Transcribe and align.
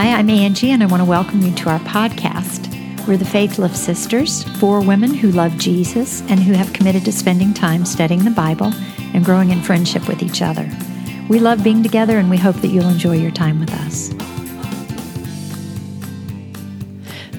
Hi, 0.00 0.12
I'm 0.12 0.30
Angie, 0.30 0.70
and 0.70 0.80
I 0.80 0.86
want 0.86 1.00
to 1.00 1.04
welcome 1.04 1.42
you 1.42 1.52
to 1.56 1.70
our 1.70 1.80
podcast. 1.80 2.68
We're 3.08 3.16
the 3.16 3.24
Faith 3.24 3.58
Lift 3.58 3.76
Sisters, 3.76 4.44
four 4.60 4.80
women 4.80 5.12
who 5.12 5.32
love 5.32 5.58
Jesus 5.58 6.20
and 6.28 6.38
who 6.38 6.52
have 6.52 6.72
committed 6.72 7.04
to 7.06 7.10
spending 7.10 7.52
time 7.52 7.84
studying 7.84 8.24
the 8.24 8.30
Bible 8.30 8.72
and 9.12 9.24
growing 9.24 9.50
in 9.50 9.60
friendship 9.60 10.06
with 10.06 10.22
each 10.22 10.40
other. 10.40 10.70
We 11.28 11.40
love 11.40 11.64
being 11.64 11.82
together, 11.82 12.16
and 12.16 12.30
we 12.30 12.36
hope 12.36 12.54
that 12.58 12.68
you'll 12.68 12.88
enjoy 12.88 13.16
your 13.16 13.32
time 13.32 13.58
with 13.58 13.74
us. 13.74 14.10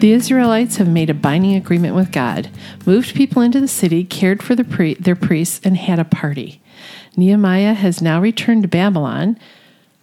The 0.01 0.11
Israelites 0.11 0.75
have 0.75 0.89
made 0.89 1.10
a 1.10 1.14
binding 1.14 1.55
agreement 1.55 1.96
with 1.96 2.11
God, 2.11 2.50
moved 2.86 3.15
people 3.15 3.41
into 3.41 3.61
the 3.61 3.69
city, 3.69 4.04
cared 4.04 4.43
for 4.43 4.54
the 4.54 4.97
their 5.00 5.15
priests, 5.15 5.61
and 5.64 5.78
had 5.78 5.97
a 5.97 6.04
party. 6.04 6.61
Nehemiah 7.15 7.73
has 7.73 8.01
now 8.01 8.19
returned 8.19 8.64
to 8.64 8.68
Babylon. 8.68 9.39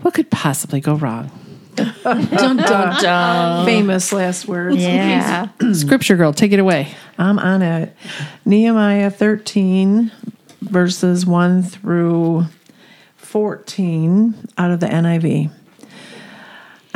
What 0.00 0.14
could 0.14 0.30
possibly 0.30 0.80
go 0.80 0.94
wrong? 0.94 1.30
dun, 2.02 2.56
dun, 2.56 3.02
dun. 3.02 3.66
Famous 3.66 4.12
last 4.12 4.48
words. 4.48 4.76
Yeah. 4.76 5.48
Scripture 5.72 6.16
girl, 6.16 6.32
take 6.32 6.52
it 6.52 6.58
away. 6.58 6.94
I'm 7.18 7.38
on 7.38 7.62
it. 7.62 7.94
Nehemiah 8.44 9.10
13, 9.10 10.10
verses 10.62 11.26
1 11.26 11.62
through 11.62 12.46
14 13.16 14.34
out 14.56 14.70
of 14.70 14.80
the 14.80 14.86
NIV. 14.86 15.50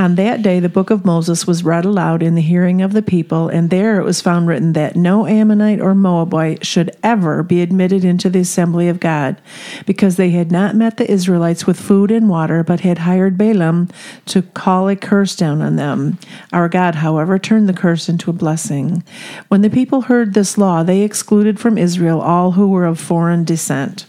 On 0.01 0.15
that 0.15 0.41
day, 0.41 0.61
the 0.61 0.71
book 0.71 0.89
of 0.89 1.05
Moses 1.05 1.47
was 1.47 1.63
read 1.63 1.85
aloud 1.85 2.23
in 2.23 2.35
the 2.35 2.41
hearing 2.41 2.81
of 2.81 2.95
the 2.95 3.03
people, 3.03 3.51
and 3.51 3.69
there 3.69 4.01
it 4.01 4.05
was 4.05 4.23
found 4.23 4.49
written 4.49 4.73
that 4.73 4.97
no 4.97 5.27
Ammonite 5.27 5.79
or 5.79 5.95
Moabite 5.95 6.65
should 6.65 6.97
ever 7.03 7.43
be 7.43 7.61
admitted 7.61 8.03
into 8.03 8.31
the 8.31 8.39
assembly 8.39 8.89
of 8.89 8.99
God, 8.99 9.37
because 9.85 10.17
they 10.17 10.31
had 10.31 10.51
not 10.51 10.75
met 10.75 10.97
the 10.97 11.11
Israelites 11.11 11.67
with 11.67 11.79
food 11.79 12.11
and 12.11 12.31
water, 12.31 12.65
but 12.65 12.81
had 12.81 13.01
hired 13.01 13.37
Balaam 13.37 13.91
to 14.25 14.41
call 14.41 14.89
a 14.89 14.97
curse 14.97 15.37
down 15.37 15.61
on 15.61 15.77
them. 15.77 16.17
Our 16.51 16.71
God, 16.71 16.95
however, 16.95 17.39
turned 17.39 17.69
the 17.69 17.75
curse 17.75 18.09
into 18.09 18.31
a 18.31 18.33
blessing. 18.33 19.05
When 19.49 19.61
the 19.61 19.69
people 19.69 20.01
heard 20.01 20.33
this 20.33 20.57
law, 20.57 20.83
they 20.83 21.03
excluded 21.03 21.61
from 21.61 21.77
Israel 21.77 22.23
all 22.23 22.53
who 22.53 22.69
were 22.69 22.87
of 22.87 22.99
foreign 22.99 23.45
descent. 23.45 24.07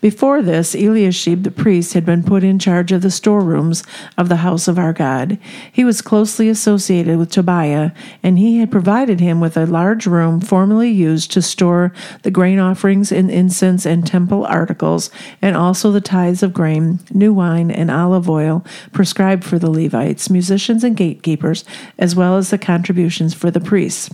Before 0.00 0.42
this, 0.42 0.74
Eliashib 0.74 1.42
the 1.42 1.50
priest 1.50 1.94
had 1.94 2.04
been 2.04 2.22
put 2.22 2.44
in 2.44 2.58
charge 2.58 2.92
of 2.92 3.02
the 3.02 3.10
storerooms 3.10 3.82
of 4.16 4.28
the 4.28 4.36
house 4.36 4.68
of 4.68 4.78
our 4.78 4.92
God. 4.92 5.38
He 5.70 5.84
was 5.84 6.02
closely 6.02 6.48
associated 6.48 7.18
with 7.18 7.30
Tobiah, 7.30 7.92
and 8.22 8.38
he 8.38 8.58
had 8.58 8.70
provided 8.70 9.20
him 9.20 9.40
with 9.40 9.56
a 9.56 9.66
large 9.66 10.06
room 10.06 10.40
formerly 10.40 10.90
used 10.90 11.30
to 11.32 11.42
store 11.42 11.92
the 12.22 12.30
grain 12.30 12.58
offerings 12.58 13.12
and 13.12 13.30
incense 13.30 13.86
and 13.86 14.06
temple 14.06 14.44
articles, 14.46 15.10
and 15.40 15.56
also 15.56 15.90
the 15.90 16.00
tithes 16.00 16.42
of 16.42 16.52
grain, 16.52 17.00
new 17.12 17.32
wine, 17.32 17.70
and 17.70 17.90
olive 17.90 18.28
oil 18.28 18.64
prescribed 18.92 19.44
for 19.44 19.58
the 19.58 19.70
Levites, 19.70 20.30
musicians, 20.30 20.84
and 20.84 20.96
gatekeepers, 20.96 21.64
as 21.98 22.14
well 22.14 22.36
as 22.36 22.50
the 22.50 22.58
contributions 22.58 23.34
for 23.34 23.50
the 23.50 23.60
priests. 23.60 24.10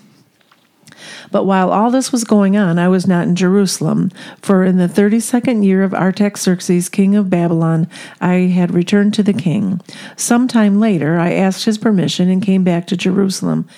But 1.31 1.45
while 1.45 1.71
all 1.71 1.91
this 1.91 2.13
was 2.13 2.25
going 2.25 2.57
on, 2.57 2.79
I 2.79 2.89
was 2.89 3.07
not 3.07 3.27
in 3.27 3.37
Jerusalem, 3.37 4.11
for 4.41 4.65
in 4.65 4.77
the 4.79 4.89
thirty 4.89 5.21
second 5.21 5.63
year 5.63 5.83
of 5.83 5.95
Artaxerxes, 5.95 6.89
king 6.89 7.15
of 7.15 7.31
Babylon, 7.31 7.89
I 8.21 8.35
had 8.35 8.75
returned 8.75 9.15
to 9.15 9.23
the 9.23 9.33
king. 9.33 9.81
Some 10.17 10.49
time 10.49 10.81
later, 10.81 11.19
I 11.19 11.33
asked 11.33 11.65
his 11.65 11.79
permission 11.79 12.29
and 12.29 12.43
came 12.43 12.65
back 12.65 12.87
to 12.89 12.97
Jerusalem. 12.97 13.69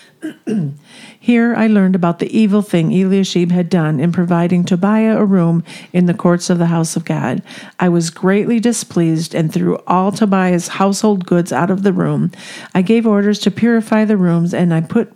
Here 1.19 1.55
I 1.55 1.67
learned 1.67 1.95
about 1.95 2.19
the 2.19 2.37
evil 2.37 2.63
thing 2.63 2.93
Eliashib 2.93 3.51
had 3.51 3.69
done 3.69 4.01
in 4.01 4.13
providing 4.13 4.65
Tobiah 4.65 5.19
a 5.19 5.25
room 5.25 5.65
in 5.93 6.07
the 6.07 6.15
courts 6.15 6.51
of 6.51 6.59
the 6.59 6.67
house 6.67 6.97
of 6.97 7.05
God. 7.05 7.43
I 7.79 7.89
was 7.89 8.11
greatly 8.11 8.61
displeased 8.61 9.35
and 9.35 9.53
threw 9.53 9.79
all 9.87 10.13
Tobiah's 10.13 10.69
household 10.69 11.27
goods 11.27 11.53
out 11.53 11.71
of 11.71 11.83
the 11.83 11.93
room. 11.93 12.33
I 12.75 12.83
gave 12.83 13.07
orders 13.07 13.39
to 13.41 13.51
purify 13.51 14.05
the 14.05 14.17
rooms, 14.17 14.53
and 14.53 14.73
I 14.75 14.81
put 14.81 15.13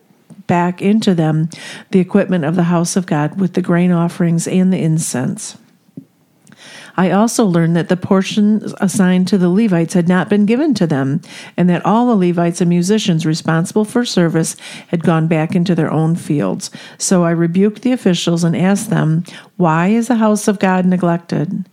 back 0.47 0.83
into 0.83 1.15
them 1.15 1.49
the 1.91 2.01
equipment 2.01 2.45
of 2.45 2.57
the 2.57 2.65
house 2.65 2.97
of 2.97 3.07
God 3.07 3.41
with 3.41 3.55
the 3.55 3.63
grain 3.63 3.93
offerings 3.93 4.47
and 4.47 4.73
the 4.73 4.79
incense. 4.79 5.57
I 6.97 7.11
also 7.11 7.45
learned 7.45 7.75
that 7.77 7.89
the 7.89 7.97
portions 7.97 8.73
assigned 8.81 9.27
to 9.29 9.39
the 9.39 9.49
Levites 9.49 9.95
had 9.95 10.09
not 10.09 10.29
been 10.29 10.47
given 10.47 10.75
to 10.75 10.87
them, 10.87 11.23
and 11.57 11.69
that 11.69 11.85
all 11.85 12.07
the 12.07 12.27
Levites 12.29 12.61
and 12.61 12.69
musicians 12.69 13.27
responsible 13.27 13.85
for 13.85 14.05
service 14.05 14.57
had 14.89 15.03
gone 15.03 15.27
back 15.27 15.57
into 15.57 15.75
their 15.75 15.91
own 15.91 16.15
fields. 16.15 16.71
So 16.99 17.25
I 17.25 17.31
rebuked 17.31 17.83
the 17.83 17.93
officials 17.93 18.45
and 18.45 18.57
asked 18.57 18.91
them, 18.91 19.25
Why 19.57 19.89
is 19.89 20.09
the 20.09 20.17
house 20.17 20.47
of 20.47 20.61
God 20.61 20.87
neglected? 20.87 21.69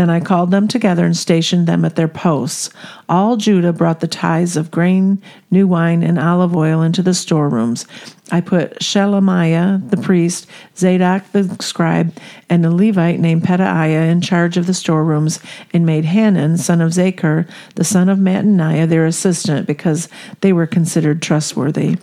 Then 0.00 0.08
I 0.08 0.20
called 0.20 0.50
them 0.50 0.66
together 0.66 1.04
and 1.04 1.14
stationed 1.14 1.66
them 1.66 1.84
at 1.84 1.94
their 1.94 2.08
posts. 2.08 2.70
All 3.06 3.36
Judah 3.36 3.74
brought 3.74 4.00
the 4.00 4.08
tithes 4.08 4.56
of 4.56 4.70
grain, 4.70 5.20
new 5.50 5.66
wine, 5.66 6.02
and 6.02 6.18
olive 6.18 6.56
oil 6.56 6.80
into 6.80 7.02
the 7.02 7.12
storerooms. 7.12 7.84
I 8.32 8.40
put 8.40 8.78
Shelemiah 8.78 9.90
the 9.90 9.98
priest, 9.98 10.46
Zadok 10.74 11.30
the 11.32 11.54
scribe, 11.60 12.16
and 12.48 12.64
a 12.64 12.70
Levite 12.70 13.20
named 13.20 13.42
Pedaiah 13.42 14.10
in 14.10 14.22
charge 14.22 14.56
of 14.56 14.66
the 14.66 14.72
storerooms, 14.72 15.38
and 15.74 15.84
made 15.84 16.06
Hanan, 16.06 16.56
son 16.56 16.80
of 16.80 16.94
Zachar, 16.94 17.46
the 17.74 17.84
son 17.84 18.08
of 18.08 18.16
Mattaniah, 18.16 18.88
their 18.88 19.04
assistant, 19.04 19.66
because 19.66 20.08
they 20.40 20.54
were 20.54 20.66
considered 20.66 21.20
trustworthy. 21.20 21.98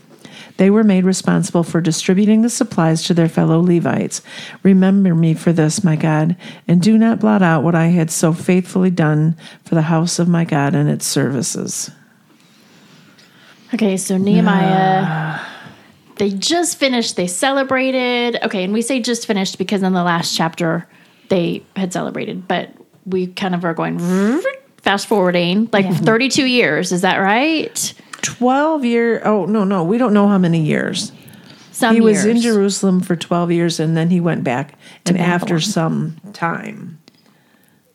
They 0.57 0.69
were 0.69 0.83
made 0.83 1.05
responsible 1.05 1.63
for 1.63 1.81
distributing 1.81 2.41
the 2.41 2.49
supplies 2.49 3.03
to 3.03 3.13
their 3.13 3.29
fellow 3.29 3.59
Levites. 3.59 4.21
Remember 4.63 5.13
me 5.15 5.33
for 5.33 5.53
this, 5.53 5.83
my 5.83 5.95
God, 5.95 6.35
and 6.67 6.81
do 6.81 6.97
not 6.97 7.19
blot 7.19 7.41
out 7.41 7.63
what 7.63 7.75
I 7.75 7.87
had 7.87 8.11
so 8.11 8.33
faithfully 8.33 8.89
done 8.89 9.35
for 9.63 9.75
the 9.75 9.83
house 9.83 10.19
of 10.19 10.27
my 10.27 10.45
God 10.45 10.73
and 10.73 10.89
its 10.89 11.05
services. 11.05 11.91
Okay, 13.73 13.97
so 13.97 14.17
Nehemiah, 14.17 15.03
ah. 15.05 15.63
they 16.15 16.29
just 16.31 16.77
finished, 16.77 17.15
they 17.17 17.27
celebrated. 17.27 18.39
Okay, 18.43 18.63
and 18.63 18.73
we 18.73 18.81
say 18.81 18.99
just 18.99 19.27
finished 19.27 19.57
because 19.57 19.83
in 19.83 19.93
the 19.93 20.03
last 20.03 20.35
chapter 20.35 20.87
they 21.29 21.63
had 21.75 21.93
celebrated, 21.93 22.47
but 22.47 22.71
we 23.05 23.27
kind 23.27 23.53
of 23.53 23.65
are 23.65 23.73
going 23.73 23.99
fast 24.77 25.07
forwarding 25.07 25.69
like 25.73 25.85
32 25.93 26.45
years. 26.45 26.91
Is 26.91 27.01
that 27.01 27.17
right? 27.17 27.93
12 28.27 28.83
year 28.85 29.21
oh 29.25 29.45
no 29.45 29.63
no 29.63 29.83
we 29.83 29.97
don't 29.97 30.13
know 30.13 30.27
how 30.27 30.37
many 30.37 30.61
years 30.61 31.11
Some 31.71 31.95
he 31.95 32.01
was 32.01 32.25
in 32.25 32.41
jerusalem 32.41 32.99
for 33.01 33.15
12 33.15 33.51
years 33.51 33.79
and 33.79 33.95
then 33.95 34.09
he 34.09 34.19
went 34.19 34.43
back 34.43 34.77
and 35.05 35.17
after 35.17 35.59
some 35.61 36.17
time 36.33 36.99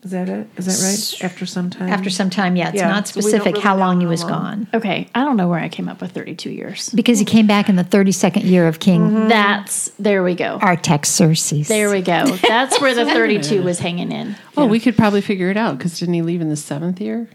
is 0.03 0.10
that 0.10 0.28
it 0.28 0.48
is 0.56 0.66
that 0.66 0.81
right 1.22 1.25
after 1.31 1.47
some 1.47 1.71
time 1.71 1.88
After 1.88 2.10
some 2.10 2.28
time, 2.28 2.56
yeah, 2.56 2.71
it's 2.71 2.76
Yeah, 2.76 2.88
not 2.88 3.06
so 3.06 3.21
specific 3.21 3.54
really 3.54 3.60
how 3.60 3.76
long 3.76 4.00
he 4.00 4.06
was 4.06 4.22
long. 4.22 4.31
gone. 4.32 4.69
Okay, 4.75 5.09
I 5.15 5.22
don't 5.22 5.37
know 5.37 5.47
where 5.47 5.60
I 5.60 5.69
came 5.69 5.88
up 5.88 6.00
with 6.00 6.10
32 6.10 6.50
years. 6.50 6.88
Because 6.91 7.21
he 7.21 7.25
came 7.25 7.47
back 7.47 7.69
in 7.69 7.76
the 7.76 7.84
32nd 7.84 8.42
year 8.42 8.66
of 8.66 8.81
King 8.81 9.03
Mm-hmm. 9.03 9.28
That's, 9.28 9.91
there 10.00 10.25
we 10.25 10.34
go. 10.34 10.59
Artaxerxes. 10.60 11.69
There 11.69 11.88
we 11.88 12.03
go. 12.03 12.25
That's 12.48 12.81
where 12.81 12.97
the 12.97 13.04
32 13.19 13.62
was 13.62 13.78
hanging 13.78 14.10
in. 14.10 14.34
Oh, 14.56 14.66
we 14.66 14.81
could 14.81 14.97
probably 14.97 15.21
figure 15.21 15.50
it 15.50 15.56
out 15.56 15.78
because 15.78 16.00
didn't 16.00 16.15
he 16.15 16.22
leave 16.22 16.41
in 16.41 16.48
the 16.48 16.56
seventh 16.56 17.00
year? 17.00 17.28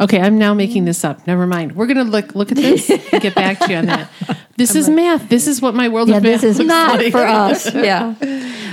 Okay, 0.00 0.20
I'm 0.20 0.38
now 0.38 0.54
making 0.54 0.84
this 0.86 1.04
up. 1.04 1.24
Never 1.26 1.46
mind. 1.46 1.76
We're 1.76 1.86
gonna 1.86 2.04
look 2.04 2.34
look 2.34 2.50
at 2.50 2.56
this 2.56 2.90
and 2.90 3.22
get 3.22 3.34
back 3.34 3.58
to 3.60 3.70
you 3.70 3.76
on 3.76 3.86
that. 3.86 4.10
This 4.56 4.76
is 4.76 4.88
math. 4.88 5.28
This 5.28 5.48
is 5.48 5.60
what 5.60 5.74
my 5.74 5.88
world 5.88 6.08
yeah, 6.08 6.18
of 6.18 6.22
math 6.22 6.42
this 6.42 6.52
is 6.52 6.58
looks 6.58 6.68
not 6.68 6.98
like. 7.00 7.10
for 7.10 7.26
us. 7.26 7.74
Yeah. 7.74 8.14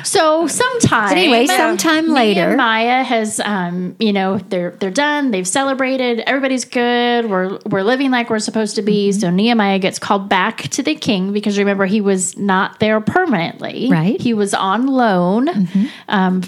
So 0.04 0.46
sometime, 0.46 1.10
But 1.10 1.18
anyway, 1.18 1.48
sometime 1.48 2.10
later- 2.10 2.50
Nehemiah 2.50 3.04
has, 3.04 3.40
um, 3.40 3.96
you 4.00 4.14
know, 4.14 4.38
they're 4.38 4.72
they're 4.72 4.92
done. 4.92 5.32
They've 5.32 5.48
celebrated. 5.48 6.20
Everybody's 6.28 6.66
good. 6.66 7.32
We're 7.32 7.58
we're 7.66 7.82
living 7.82 8.12
like 8.12 8.30
we're 8.30 8.38
supposed 8.38 8.76
to 8.76 8.84
be. 8.84 9.10
Mm-hmm. 9.10 9.20
So 9.22 9.32
Nehemiah 9.32 9.80
gets 9.80 9.98
called 9.98 10.30
back 10.30 10.68
to 10.70 10.84
the 10.84 10.94
king 10.94 11.34
because 11.34 11.58
remember 11.58 11.88
he 11.88 12.00
was 12.00 12.38
not 12.38 12.80
there 12.80 13.02
permanently. 13.02 13.90
Right. 13.90 14.14
Mm-hmm. 14.16 14.24
He 14.24 14.34
was 14.36 14.54
on 14.54 14.86
loan, 14.86 15.68
um, 16.10 16.44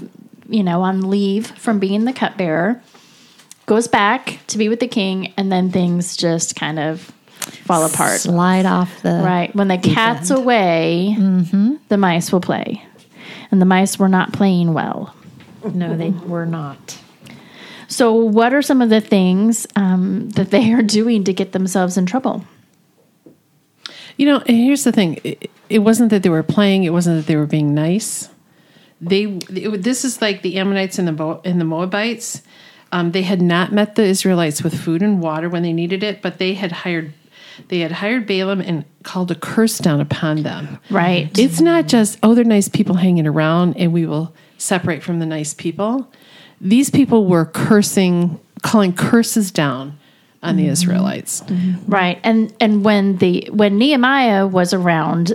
you 0.47 0.61
know, 0.61 0.83
on 0.83 1.09
leave 1.09 1.47
from 1.47 1.79
being 1.79 2.05
the 2.05 2.13
cupbearer. 2.13 2.81
Goes 3.65 3.87
back 3.87 4.39
to 4.47 4.57
be 4.57 4.67
with 4.69 4.79
the 4.81 4.87
king, 4.87 5.33
and 5.37 5.51
then 5.51 5.71
things 5.71 6.17
just 6.17 6.55
kind 6.55 6.79
of 6.79 7.01
fall 7.65 7.85
apart. 7.85 8.19
Slide 8.19 8.65
off 8.65 9.01
the. 9.01 9.21
Right. 9.23 9.55
When 9.55 9.69
the 9.69 9.77
cat's 9.77 10.29
away, 10.31 11.15
Mm-hmm. 11.17 11.75
the 11.87 11.97
mice 11.97 12.31
will 12.31 12.41
play. 12.41 12.83
And 13.51 13.61
the 13.61 13.65
mice 13.65 13.97
were 13.97 14.09
not 14.09 14.33
playing 14.33 14.73
well. 14.73 15.15
No, 15.73 15.95
they 15.95 16.09
were 16.09 16.45
not. 16.45 16.99
So, 17.87 18.13
what 18.13 18.53
are 18.53 18.61
some 18.61 18.81
of 18.81 18.89
the 18.89 18.99
things 18.99 19.65
um, 19.75 20.29
that 20.31 20.49
they 20.51 20.73
are 20.73 20.81
doing 20.81 21.23
to 21.25 21.33
get 21.33 21.51
themselves 21.53 21.95
in 21.95 22.05
trouble? 22.05 22.43
You 24.17 24.25
know, 24.25 24.43
here's 24.45 24.83
the 24.83 24.91
thing: 24.91 25.19
it, 25.23 25.49
it 25.69 25.79
wasn't 25.79 26.09
that 26.09 26.23
they 26.23 26.29
were 26.29 26.43
playing; 26.43 26.83
it 26.83 26.89
wasn't 26.91 27.17
that 27.17 27.27
they 27.27 27.35
were 27.35 27.45
being 27.45 27.73
nice. 27.73 28.29
They 28.99 29.23
it, 29.49 29.83
this 29.83 30.03
is 30.03 30.21
like 30.21 30.41
the 30.41 30.57
Ammonites 30.57 30.97
and 30.99 31.07
the 31.07 31.11
Mo- 31.13 31.41
and 31.45 31.61
the 31.61 31.65
Moabites. 31.65 32.41
Um, 32.93 33.11
they 33.11 33.23
had 33.23 33.41
not 33.41 33.71
met 33.71 33.95
the 33.95 34.03
Israelites 34.03 34.61
with 34.63 34.79
food 34.79 35.01
and 35.01 35.19
water 35.19 35.49
when 35.49 35.63
they 35.63 35.73
needed 35.73 36.03
it, 36.03 36.21
but 36.21 36.37
they 36.37 36.53
had 36.53 36.71
hired 36.71 37.11
they 37.67 37.79
had 37.79 37.91
hired 37.91 38.25
Balaam 38.25 38.61
and 38.61 38.85
called 39.03 39.29
a 39.31 39.35
curse 39.35 39.79
down 39.79 39.99
upon 39.99 40.43
them. 40.43 40.79
Right. 40.89 41.37
It's 41.37 41.59
not 41.59 41.87
just 41.87 42.19
oh 42.21 42.35
they're 42.35 42.43
nice 42.43 42.69
people 42.69 42.95
hanging 42.95 43.25
around 43.25 43.77
and 43.77 43.93
we 43.93 44.05
will 44.05 44.33
separate 44.59 45.01
from 45.01 45.17
the 45.17 45.25
nice 45.25 45.55
people. 45.55 46.07
These 46.61 46.91
people 46.91 47.25
were 47.25 47.45
cursing, 47.45 48.39
calling 48.61 48.93
curses 48.93 49.51
down 49.51 49.97
on 50.43 50.57
the 50.57 50.67
Israelites. 50.67 51.41
Right. 51.87 52.19
And 52.23 52.53
and 52.59 52.83
when 52.85 53.17
the 53.17 53.49
when 53.51 53.79
Nehemiah 53.79 54.45
was 54.45 54.71
around, 54.71 55.33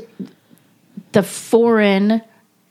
the 1.11 1.25
foreign 1.25 2.23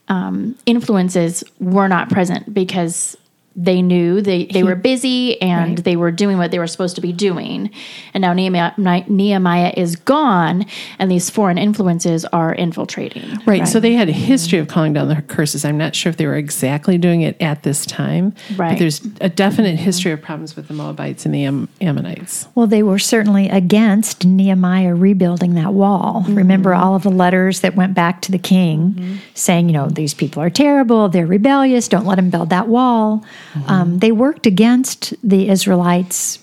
um, 0.08 0.56
influences 0.64 1.44
were 1.60 1.88
not 1.88 2.08
present 2.08 2.54
because 2.54 3.18
they 3.58 3.82
knew 3.82 4.22
they, 4.22 4.46
they 4.46 4.62
were 4.62 4.76
busy 4.90 5.40
and 5.42 5.58
Right. 5.58 5.84
they 5.84 5.96
were 5.96 6.12
doing 6.12 6.38
what 6.38 6.52
they 6.52 6.58
were 6.58 6.68
supposed 6.68 6.94
to 6.94 7.00
be 7.00 7.12
doing. 7.12 7.70
And 8.14 8.22
now 8.22 8.32
Nehemiah, 8.32 8.72
Nehemiah 9.08 9.72
is 9.76 9.96
gone 9.96 10.64
and 10.98 11.10
these 11.10 11.28
foreign 11.28 11.58
influences 11.58 12.24
are 12.26 12.54
infiltrating. 12.54 13.38
Right. 13.44 13.66
So 13.66 13.80
they 13.80 13.94
had 13.94 14.08
a 14.08 14.12
history 14.12 14.58
of 14.60 14.68
calling 14.68 14.92
down 14.92 15.08
the 15.08 15.20
curses. 15.22 15.64
I'm 15.64 15.76
not 15.76 15.96
sure 15.96 16.10
if 16.10 16.16
they 16.16 16.26
were 16.26 16.36
exactly 16.36 16.98
doing 16.98 17.22
it 17.22 17.36
at 17.40 17.64
this 17.64 17.84
time. 17.84 18.34
Right. 18.56 18.70
But 18.70 18.78
there's 18.78 19.04
a 19.20 19.28
definite 19.28 19.76
history 19.76 20.12
of 20.12 20.22
problems 20.22 20.54
with 20.54 20.68
the 20.68 20.74
Moabites 20.74 21.26
and 21.26 21.34
the 21.34 21.44
Am- 21.44 21.68
Ammonites. 21.80 22.46
Well, 22.54 22.68
they 22.68 22.84
were 22.84 23.00
certainly 23.00 23.48
against 23.48 24.24
Nehemiah 24.24 24.94
rebuilding 24.94 25.54
that 25.54 25.74
wall. 25.74 26.22
Mm-hmm. 26.22 26.34
Remember 26.36 26.74
all 26.74 26.94
of 26.94 27.02
the 27.02 27.10
letters 27.10 27.60
that 27.60 27.74
went 27.74 27.94
back 27.94 28.22
to 28.22 28.32
the 28.32 28.38
king 28.38 28.92
mm-hmm. 28.92 29.16
saying, 29.34 29.68
you 29.68 29.72
know, 29.72 29.88
these 29.88 30.14
people 30.14 30.42
are 30.42 30.50
terrible, 30.50 31.08
they're 31.08 31.26
rebellious, 31.26 31.88
don't 31.88 32.06
let 32.06 32.16
them 32.16 32.30
build 32.30 32.50
that 32.50 32.68
wall. 32.68 33.24
Um, 33.54 33.62
mm-hmm. 33.62 33.98
they 33.98 34.12
worked 34.12 34.46
against 34.46 35.14
the 35.28 35.48
Israelites 35.48 36.38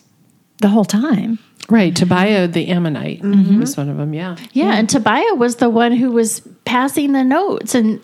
the 0.62 0.70
whole 0.70 0.86
time. 0.86 1.40
Right. 1.70 1.96
Tobiah 1.96 2.48
the 2.48 2.68
Ammonite 2.68 3.22
mm-hmm. 3.22 3.60
was 3.60 3.76
one 3.76 3.90
of 3.90 3.98
them. 3.98 4.14
Yeah. 4.14 4.36
Yeah, 4.54 4.76
and 4.76 4.88
Tobiah 4.90 5.34
was 5.36 5.56
the 5.58 5.70
one 5.70 5.92
who 5.94 6.12
was 6.12 6.42
passing 6.66 7.14
the 7.14 7.24
notes 7.24 7.74
and 7.76 8.00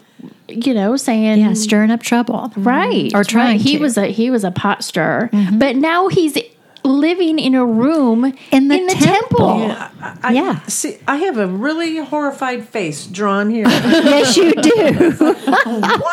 you 0.48 0.74
know 0.74 0.98
saying 0.98 1.40
Yeah, 1.40 1.54
stirring 1.54 1.92
up 1.92 2.02
trouble. 2.02 2.50
Mm-hmm. 2.50 2.64
right 2.64 3.12
Or 3.14 3.24
trying 3.24 3.58
right. 3.58 3.62
he 3.62 3.78
to. 3.78 3.84
was 3.84 3.98
a 3.98 4.08
he 4.08 4.30
was 4.32 4.44
a 4.44 4.52
pot 4.52 4.84
stirrer 4.84 5.30
but 5.54 5.76
now 5.76 6.08
he's 6.08 6.38
living 6.84 7.38
in 7.40 7.54
a 7.54 7.64
room 7.66 8.26
In 8.52 8.68
the 8.68 8.98
temple. 9.00 9.72
I, 9.72 10.18
I- 10.24 10.34
Yeah. 10.34 10.60
See, 10.68 10.98
I 11.08 11.18
have 11.18 11.38
a 11.38 11.46
really 11.48 11.98
horrified 11.98 12.68
face 12.68 13.06
drawn 13.06 13.50
here. 13.52 13.68
yes, 13.70 14.36
you 14.36 14.54
do. 14.54 15.36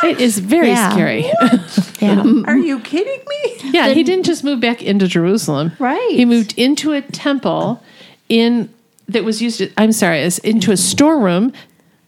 It 0.11 0.21
is 0.21 0.39
very 0.39 0.69
Yeah. 0.69 0.91
scary. 0.91 1.25
Yeah. 2.01 2.21
Are 2.21 2.25
mm-hmm. 2.25 2.63
you 2.63 2.81
kidding 2.81 3.21
me? 3.29 3.73
yeah. 3.73 3.89
he 3.89 4.03
didn't 4.03 4.25
just 4.25 4.45
move 4.45 4.61
back 4.61 4.83
into 4.83 5.09
Jerusalem. 5.09 5.73
Right. 5.79 6.11
He 6.11 6.25
moved 6.25 6.55
into 6.57 6.93
a 6.93 7.03
temple 7.03 7.83
in 8.29 8.73
that 9.09 9.25
was 9.25 9.41
used, 9.41 9.63
I'm 9.77 9.93
sorry, 9.93 10.21
as 10.23 10.39
into 10.39 10.71
a 10.71 10.77
storeroom 10.77 11.53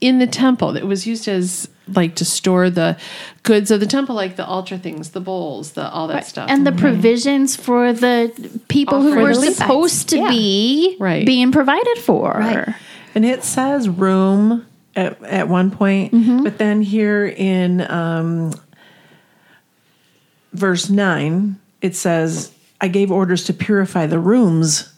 in 0.00 0.18
the 0.18 0.26
temple 0.26 0.72
that 0.74 0.86
was 0.86 1.06
used 1.06 1.28
as 1.28 1.68
like 1.94 2.14
to 2.16 2.24
store 2.24 2.70
the 2.70 2.96
goods 3.42 3.70
of 3.70 3.80
the 3.80 3.86
temple, 3.86 4.14
like 4.14 4.36
the 4.36 4.46
altar 4.46 4.78
things, 4.78 5.10
the 5.10 5.20
bowls, 5.20 5.72
the 5.72 5.88
all 5.90 6.08
that 6.08 6.26
stuff. 6.26 6.48
and 6.48 6.66
the 6.66 6.70
mm-hmm. 6.70 6.80
provisions 6.80 7.56
for 7.56 7.92
the 7.92 8.60
people 8.68 9.02
who 9.02 9.16
were 9.16 9.34
supposed 9.34 10.08
to 10.10 10.18
Yeah. 10.18 10.28
be 10.30 10.96
Right. 10.98 11.26
being 11.26 11.52
provided 11.52 11.98
for 11.98 12.32
Right. 12.38 12.74
And 13.14 13.24
it 13.24 13.42
says 13.42 13.88
room 13.88 14.66
at, 14.94 15.22
at 15.24 15.48
one 15.48 15.70
point, 15.70 16.12
mm-hmm. 16.12 16.44
but 16.44 16.58
then 16.58 16.82
here 16.82 17.26
in 17.26 17.80
um, 17.90 18.52
verse 20.52 20.88
9, 20.90 21.58
it 21.80 21.96
says, 21.96 22.52
I 22.80 22.88
gave 22.88 23.10
orders 23.10 23.44
to 23.44 23.52
purify 23.52 24.06
the 24.06 24.18
rooms. 24.18 24.92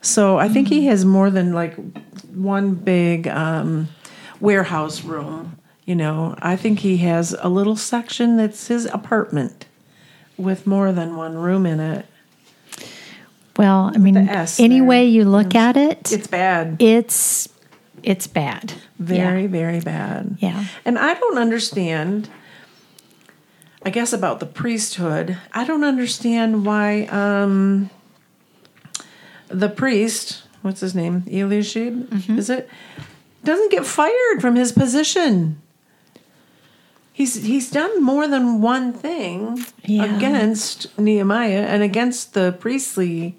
So 0.00 0.38
I 0.38 0.48
think 0.48 0.68
he 0.68 0.86
has 0.86 1.04
more 1.04 1.30
than 1.30 1.52
like 1.52 1.74
one 2.32 2.74
big 2.74 3.26
um, 3.28 3.88
warehouse 4.40 5.02
room. 5.02 5.58
You 5.84 5.94
know, 5.96 6.34
I 6.40 6.54
think 6.56 6.80
he 6.80 6.98
has 6.98 7.34
a 7.40 7.48
little 7.48 7.76
section 7.76 8.36
that's 8.36 8.68
his 8.68 8.84
apartment 8.86 9.66
with 10.36 10.66
more 10.66 10.92
than 10.92 11.16
one 11.16 11.34
room 11.36 11.66
in 11.66 11.80
it. 11.80 12.06
Well, 13.56 13.90
I 13.92 13.98
mean, 13.98 14.16
any 14.16 14.78
there. 14.78 14.84
way 14.84 15.06
you 15.06 15.24
look 15.24 15.54
at 15.56 15.76
it, 15.76 16.12
It's 16.12 16.28
bad. 16.28 16.76
it's 16.80 17.48
it's 18.04 18.28
bad. 18.28 18.74
Very, 19.00 19.48
very 19.48 19.80
bad. 19.80 20.36
Yeah. 20.38 20.64
And 20.84 20.96
I 20.98 21.14
don't 21.14 21.38
understand, 21.38 22.28
I 23.82 23.90
guess, 23.90 24.12
about 24.12 24.40
the 24.40 24.46
priesthood. 24.46 25.38
I 25.52 25.64
don't 25.64 25.84
understand 25.84 26.66
why 26.66 27.02
um, 27.06 27.90
the 29.48 29.68
priest, 29.68 30.42
what's 30.62 30.80
his 30.80 30.94
name? 30.94 31.24
Eliashib, 31.30 32.10
Mm-hmm. 32.10 32.38
is 32.38 32.50
it? 32.50 32.68
Doesn't 33.44 33.70
get 33.70 33.86
fired 33.86 34.40
from 34.40 34.56
his 34.56 34.72
position. 34.72 35.60
He's, 37.12 37.44
he's 37.46 37.70
done 37.70 38.02
more 38.02 38.26
than 38.28 38.60
one 38.60 38.92
thing 38.92 39.64
Yeah. 39.84 40.16
against 40.16 40.96
Nehemiah 40.98 41.62
and 41.62 41.82
against 41.82 42.34
the 42.34 42.52
priestly 42.58 43.36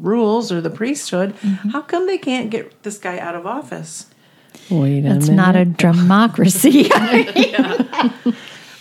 rules 0.00 0.52
or 0.52 0.60
the 0.60 0.70
priesthood. 0.70 1.34
Mm-hmm. 1.40 1.70
How 1.70 1.80
come 1.82 2.06
they 2.06 2.18
can't 2.18 2.50
get 2.50 2.82
this 2.82 2.98
guy 2.98 3.18
out 3.18 3.34
of 3.34 3.46
office? 3.46 4.06
Wait 4.70 5.04
a 5.04 5.16
It's 5.16 5.28
minute. 5.28 5.34
not 5.36 5.56
a 5.56 5.64
democracy. 5.64 6.90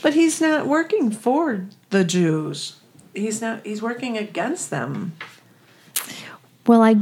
But 0.07 0.13
he's 0.13 0.39
not 0.39 0.67
working 0.67 1.11
for 1.11 1.65
the 1.89 2.05
Jews. 2.05 2.77
He's 3.13 3.41
not. 3.41 3.65
He's 3.65 3.81
working 3.81 4.17
against 4.17 4.69
them. 4.69 5.11
well, 6.65 6.81
I 6.81 6.95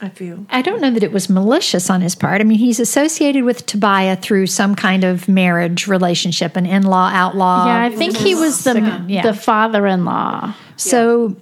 I 0.00 0.08
feel. 0.08 0.46
I 0.50 0.62
don't 0.62 0.80
know 0.80 0.92
that 0.92 1.02
it 1.02 1.10
was 1.10 1.28
malicious 1.28 1.90
on 1.90 2.00
his 2.00 2.14
part. 2.14 2.40
I 2.40 2.44
mean, 2.44 2.58
he's 2.60 2.78
associated 2.78 3.42
with 3.42 3.66
Tobiah 3.66 4.14
through 4.14 4.46
some 4.46 4.76
kind 4.76 5.02
of 5.02 5.28
marriage 5.28 5.88
relationship, 5.88 6.54
an 6.56 6.64
in-law 6.64 7.10
outlaw. 7.12 7.66
yeah 7.66 7.82
i 7.86 7.90
think 7.90 8.16
he 8.16 8.36
was 8.36 8.62
the 8.62 9.04
Yeah. 9.08 9.22
the 9.22 9.34
father-in-law 9.34 10.54
So, 10.76 11.34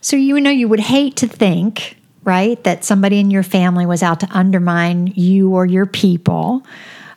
so 0.00 0.14
you 0.16 0.38
know, 0.38 0.50
you 0.50 0.68
would 0.68 0.80
hate 0.80 1.16
to 1.16 1.26
think, 1.26 1.96
right, 2.22 2.62
that 2.62 2.84
somebody 2.84 3.18
in 3.18 3.32
your 3.32 3.42
family 3.42 3.86
was 3.86 4.04
out 4.04 4.20
to 4.20 4.28
undermine 4.30 5.08
you 5.16 5.50
or 5.50 5.66
your 5.66 5.86
people. 5.86 6.62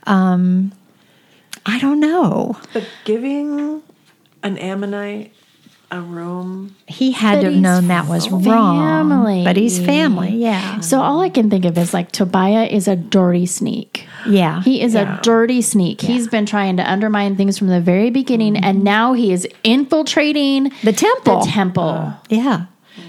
Um, 0.07 0.71
I 1.67 1.79
don't 1.79 1.99
know. 1.99 2.57
But 2.73 2.85
giving 3.03 3.83
an 4.41 4.57
Ammonite 4.57 5.33
a 5.89 6.01
room. 6.01 6.75
He 6.87 7.11
had 7.11 7.35
But 7.35 7.41
to 7.41 7.51
have 7.51 7.61
known 7.61 7.87
that 7.87 8.07
was 8.07 8.27
family. 8.27 8.49
wrong. 8.49 9.43
But 9.43 9.55
he's 9.55 9.79
family, 9.79 10.35
yeah, 10.35 10.81
so 10.81 10.99
all 10.99 11.21
i 11.21 11.29
can 11.29 11.49
think 11.49 11.63
of 11.63 11.77
is 11.77 11.93
like 11.93 12.11
tobiah 12.11 12.65
is 12.65 12.89
a 12.89 12.95
dirty 12.97 13.45
sneak 13.45 14.05
yeah. 14.27 14.61
He 14.61 14.81
is 14.81 14.95
a 14.95 15.19
dirty 15.23 15.61
sneak. 15.61 16.01
He's 16.01 16.27
been 16.27 16.45
trying 16.45 16.77
to 16.77 16.89
undermine 16.89 17.35
things 17.35 17.57
from 17.57 17.67
the 17.67 17.81
very 17.81 18.09
beginning, 18.09 18.55
mm-hmm. 18.55 18.63
and 18.63 18.83
now 18.83 19.13
he 19.13 19.31
is 19.31 19.47
infiltrating 19.63 20.71
the 20.83 20.93
temple, 20.93 21.39
the 21.41 21.51
temple. 21.51 22.13
yeah. 22.29 22.65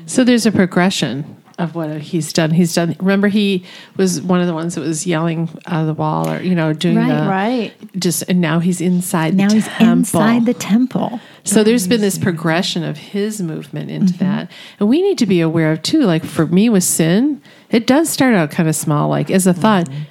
So 0.06 0.24
there's 0.24 0.46
a 0.46 0.52
progression 0.52 1.37
of 1.58 1.74
what 1.74 2.00
he's 2.00 2.32
done. 2.32 2.52
He's 2.52 2.74
done. 2.74 2.94
Remember, 3.00 3.28
he 3.28 3.64
was 3.96 4.22
one 4.22 4.40
of 4.40 4.46
the 4.46 4.54
ones 4.54 4.76
that 4.76 4.80
was 4.80 5.06
yelling 5.06 5.48
out 5.66 5.80
of 5.80 5.86
the 5.88 5.94
wall, 5.94 6.30
or 6.30 6.40
you 6.40 6.54
know, 6.54 6.72
doing 6.72 6.96
Right, 6.96 7.08
the 7.08 7.28
right. 7.28 7.74
Just 8.00 8.22
and 8.28 8.40
now 8.40 8.60
he's 8.60 8.80
inside. 8.80 9.34
Now 9.34 9.50
he's 9.52 9.66
temple. 9.66 9.92
inside 9.92 10.46
the 10.46 10.54
temple. 10.54 11.20
So 11.42 11.64
there's 11.64 11.88
been 11.88 12.00
this 12.00 12.18
progression 12.18 12.84
of 12.84 12.96
his 12.96 13.42
movement 13.42 13.90
into 13.90 14.14
mm-hmm. 14.14 14.24
that, 14.24 14.50
and 14.78 14.88
we 14.88 15.02
need 15.02 15.18
to 15.18 15.26
be 15.26 15.40
aware 15.40 15.72
of 15.72 15.82
too. 15.82 16.02
Like 16.02 16.24
for 16.24 16.46
me 16.46 16.68
with 16.68 16.84
sin, 16.84 17.42
it 17.70 17.86
does 17.86 18.08
start 18.08 18.34
out 18.34 18.50
kind 18.50 18.68
of 18.68 18.76
small, 18.76 19.08
like 19.08 19.30
as 19.30 19.46
a 19.46 19.54
thought. 19.54 19.86
Mm-hmm. 19.86 20.02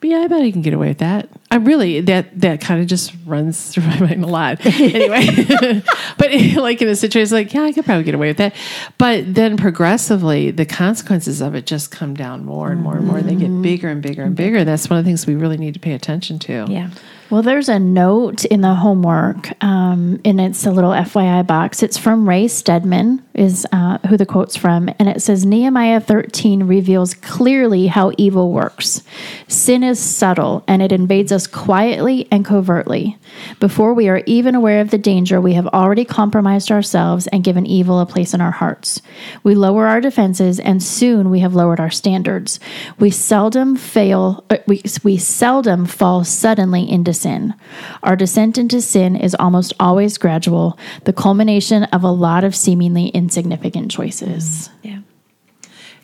But 0.00 0.08
yeah, 0.08 0.18
I 0.18 0.28
bet 0.28 0.42
I 0.42 0.50
can 0.50 0.62
get 0.62 0.72
away 0.72 0.88
with 0.88 0.98
that. 0.98 1.28
I 1.50 1.56
really 1.56 2.00
that 2.00 2.40
that 2.40 2.60
kind 2.60 2.80
of 2.80 2.86
just 2.86 3.12
runs 3.26 3.68
through 3.72 3.84
my 3.84 4.00
mind 4.00 4.24
a 4.24 4.26
lot. 4.26 4.64
anyway, 4.64 5.82
but 6.18 6.32
like 6.56 6.80
in 6.80 6.88
a 6.88 6.96
situation 6.96 7.34
like 7.34 7.52
yeah, 7.52 7.64
I 7.64 7.72
could 7.72 7.84
probably 7.84 8.04
get 8.04 8.14
away 8.14 8.28
with 8.28 8.38
that. 8.38 8.54
But 8.98 9.34
then 9.34 9.56
progressively, 9.56 10.50
the 10.50 10.66
consequences 10.66 11.40
of 11.40 11.54
it 11.54 11.66
just 11.66 11.90
come 11.90 12.14
down 12.14 12.44
more 12.44 12.70
and 12.70 12.80
more 12.80 12.96
and 12.96 13.06
more. 13.06 13.20
They 13.20 13.34
get 13.34 13.48
mm-hmm. 13.48 13.62
bigger 13.62 13.88
and 13.88 14.02
bigger 14.02 14.22
and 14.22 14.34
bigger. 14.34 14.64
That's 14.64 14.88
one 14.88 14.98
of 14.98 15.04
the 15.04 15.08
things 15.08 15.26
we 15.26 15.34
really 15.34 15.58
need 15.58 15.74
to 15.74 15.80
pay 15.80 15.92
attention 15.92 16.38
to. 16.40 16.66
Yeah. 16.68 16.90
Well, 17.30 17.42
there's 17.42 17.68
a 17.68 17.78
note 17.78 18.44
in 18.44 18.60
the 18.60 18.74
homework, 18.74 19.52
um, 19.62 20.20
and 20.24 20.40
it's 20.40 20.66
a 20.66 20.72
little 20.72 20.90
FYI 20.90 21.46
box. 21.46 21.80
It's 21.80 21.96
from 21.96 22.28
Ray 22.28 22.48
Stedman, 22.48 23.22
is 23.34 23.64
uh, 23.70 23.98
who 24.08 24.16
the 24.16 24.26
quote's 24.26 24.56
from, 24.56 24.88
and 24.98 25.08
it 25.08 25.22
says 25.22 25.46
Nehemiah 25.46 26.00
13 26.00 26.64
reveals 26.64 27.14
clearly 27.14 27.86
how 27.86 28.10
evil 28.18 28.50
works. 28.50 29.04
Sin 29.46 29.84
is 29.84 30.00
subtle, 30.00 30.64
and 30.66 30.82
it 30.82 30.90
invades 30.90 31.30
us 31.30 31.46
quietly 31.46 32.26
and 32.32 32.44
covertly. 32.44 33.16
Before 33.60 33.94
we 33.94 34.08
are 34.08 34.24
even 34.26 34.56
aware 34.56 34.80
of 34.80 34.90
the 34.90 34.98
danger, 34.98 35.40
we 35.40 35.54
have 35.54 35.68
already 35.68 36.04
compromised 36.04 36.72
ourselves 36.72 37.28
and 37.28 37.44
given 37.44 37.64
evil 37.64 38.00
a 38.00 38.06
place 38.06 38.34
in 38.34 38.40
our 38.40 38.50
hearts. 38.50 39.02
We 39.44 39.54
lower 39.54 39.86
our 39.86 40.00
defenses, 40.00 40.58
and 40.58 40.82
soon 40.82 41.30
we 41.30 41.38
have 41.38 41.54
lowered 41.54 41.78
our 41.78 41.90
standards. 41.90 42.58
We 42.98 43.10
seldom 43.10 43.76
fail. 43.76 44.44
uh, 44.50 44.56
We 44.66 44.82
we 45.04 45.16
seldom 45.16 45.86
fall 45.86 46.24
suddenly 46.24 46.90
into 46.90 47.19
sin. 47.20 47.54
Our 48.02 48.16
descent 48.16 48.58
into 48.58 48.80
sin 48.80 49.14
is 49.16 49.34
almost 49.34 49.72
always 49.78 50.18
gradual, 50.18 50.78
the 51.04 51.12
culmination 51.12 51.84
of 51.84 52.02
a 52.02 52.10
lot 52.10 52.44
of 52.44 52.56
seemingly 52.56 53.08
insignificant 53.08 53.90
choices. 53.90 54.70
Yeah. 54.82 55.00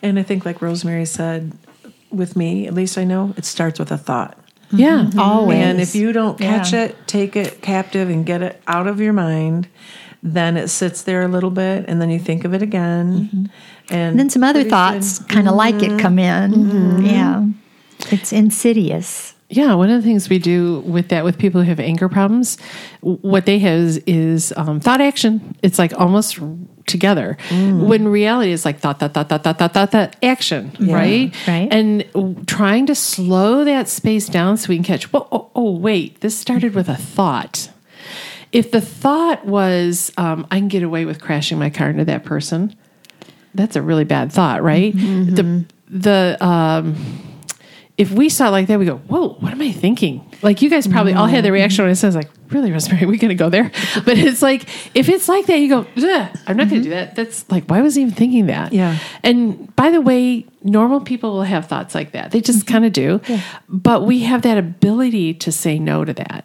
And 0.02 0.18
I 0.18 0.23
think, 0.23 0.44
like 0.44 0.62
Rosemary 0.62 1.06
said, 1.06 1.52
with 2.11 2.37
me, 2.37 2.66
at 2.66 2.75
least 2.75 2.99
I 2.99 3.04
know, 3.04 3.35
it 3.37 3.44
starts 3.44 3.78
with 3.78 3.90
a 3.90 3.99
thought. 3.99 4.38
Yeah, 4.70 4.99
mm-hmm. 4.99 5.08
Mm-hmm. 5.11 5.20
Always. 5.20 5.58
And 5.58 5.80
if 5.80 5.94
you 5.94 6.12
don't 6.12 6.38
catch 6.38 6.73
Yeah. 6.73 6.85
it, 6.85 7.06
take 7.06 7.37
it 7.37 7.62
captive 7.62 8.11
and 8.11 8.26
get 8.26 8.42
it 8.42 8.61
out 8.66 8.87
of 8.87 9.00
your 9.00 9.12
mind, 9.12 9.68
then 10.23 10.56
it 10.56 10.68
sits 10.68 11.02
there 11.02 11.23
a 11.23 11.28
little 11.28 11.50
bit, 11.50 11.85
and 11.87 12.00
then 12.00 12.11
you 12.11 12.18
think 12.18 12.44
of 12.44 12.52
it 12.52 12.62
again, 12.62 13.28
mm-hmm. 13.28 13.44
and, 13.90 14.11
And 14.11 14.18
then 14.18 14.30
some 14.30 14.42
other 14.42 14.64
thoughts, 14.64 15.20
kind 15.20 15.49
of 15.49 15.54
like 15.54 15.82
it, 15.82 16.00
come 16.00 16.18
in. 16.18 17.04
Yeah. 17.04 17.46
It's 18.11 18.32
insidious 18.32 19.36
yeah, 19.49 19.75
one 19.75 19.91
of 19.91 20.03
the 20.03 20.07
things 20.07 20.29
we 20.29 20.38
do 20.38 20.81
with 20.81 21.09
that 21.09 21.25
with 21.25 21.38
people 21.38 21.62
who 21.62 21.69
have 21.69 21.79
anger 21.79 22.09
problems, 22.09 22.59
what 23.00 23.47
they 23.47 23.59
have 23.61 23.79
is, 23.79 23.99
is 24.07 24.53
um, 24.57 24.81
thought 24.81 25.00
action. 25.00 25.57
It's 25.62 25.79
like 25.79 25.93
almost 25.99 26.38
together. 26.87 27.37
Mm. 27.49 27.87
When 27.87 28.09
reality 28.09 28.50
is 28.50 28.65
like 28.65 28.81
thought, 28.81 28.99
thought, 28.99 29.15
thought, 29.15 29.29
thought, 29.29 29.45
thought, 29.45 29.59
thought, 29.59 29.73
thought, 29.73 29.93
thought 29.93 30.17
action, 30.23 30.73
yeah. 30.81 30.95
right? 30.95 31.35
Right. 31.47 31.69
And 31.71 32.47
trying 32.49 32.87
to 32.87 32.95
slow 32.95 33.65
that 33.65 33.88
space 33.88 34.29
down 34.29 34.57
so 34.57 34.69
we 34.69 34.76
can 34.76 34.85
catch. 34.85 35.12
Well, 35.12 35.29
oh, 35.31 35.50
oh 35.55 35.76
wait, 35.76 36.21
this 36.23 36.37
started 36.37 36.75
with 36.75 36.88
a 36.88 36.97
thought. 36.97 37.71
If 38.50 38.71
the 38.73 38.81
thought 38.81 39.45
was, 39.47 40.12
um, 40.17 40.47
I 40.50 40.59
can 40.59 40.69
get 40.69 40.83
away 40.83 41.05
with 41.05 41.21
crashing 41.21 41.59
my 41.59 41.71
car 41.71 41.91
into 41.91 42.05
that 42.07 42.25
person, 42.25 42.75
that's 43.55 43.76
a 43.76 43.83
really 43.83 44.05
bad 44.05 44.33
thought, 44.33 44.62
right? 44.62 44.95
Mm-hmm. 44.95 45.35
The 45.35 45.65
the 45.88 46.37
um, 46.45 46.97
if 47.99 48.11
we 48.11 48.29
saw 48.29 48.49
it 48.49 48.50
like 48.50 48.67
that, 48.67 48.79
we 48.79 48.85
go, 48.85 48.97
"Whoa, 48.97 49.31
what 49.41 49.53
am 49.53 49.62
I 49.62 49.73
thinking?" 49.73 50.21
Like 50.43 50.61
you 50.61 50.69
guys 50.69 50.87
probably 50.87 51.15
all 51.15 51.26
had 51.26 51.45
the 51.45 51.53
reaction 51.53 51.85
when 51.85 51.93
it 51.93 51.97
says, 51.97 52.15
"Like, 52.15 52.29
really, 52.50 52.71
Rosemary, 52.71 53.07
we 53.07 53.17
gonna 53.17 53.35
go 53.35 53.49
there?" 53.49 53.71
But 54.05 54.19
it's 54.19 54.43
like 54.43 54.69
if 54.95 55.09
it's 55.09 55.29
like 55.29 55.47
that, 55.47 55.59
you 55.59 55.69
go, 55.69 55.87
"I'm 55.97 56.57
not 56.57 56.69
gonna 56.69 56.81
mm-hmm. 56.81 56.83
do 56.83 56.91
that." 56.91 57.15
That's 57.15 57.50
like, 57.50 57.65
why 57.67 57.81
was 57.81 57.97
I 57.97 58.03
even 58.03 58.15
thinking 58.15 58.47
that? 58.47 58.73
Yeah. 58.73 58.99
And 59.23 59.75
by 59.76 59.91
the 59.91 60.03
way, 60.03 60.45
normal 60.62 61.00
people 61.00 61.33
will 61.33 61.43
have 61.43 61.67
thoughts 61.67 61.95
like 61.95 62.12
that. 62.12 62.33
They 62.33 62.41
just 62.43 62.61
mm-hmm. 62.61 62.73
kind 62.73 62.85
of 62.85 62.93
do. 62.93 63.21
Yeah. 63.29 63.43
But 63.69 64.05
we 64.05 64.21
have 64.21 64.43
that 64.43 64.59
ability 64.59 65.35
to 65.35 65.50
say 65.50 65.79
no 65.79 66.05
to 66.05 66.12
that, 66.12 66.45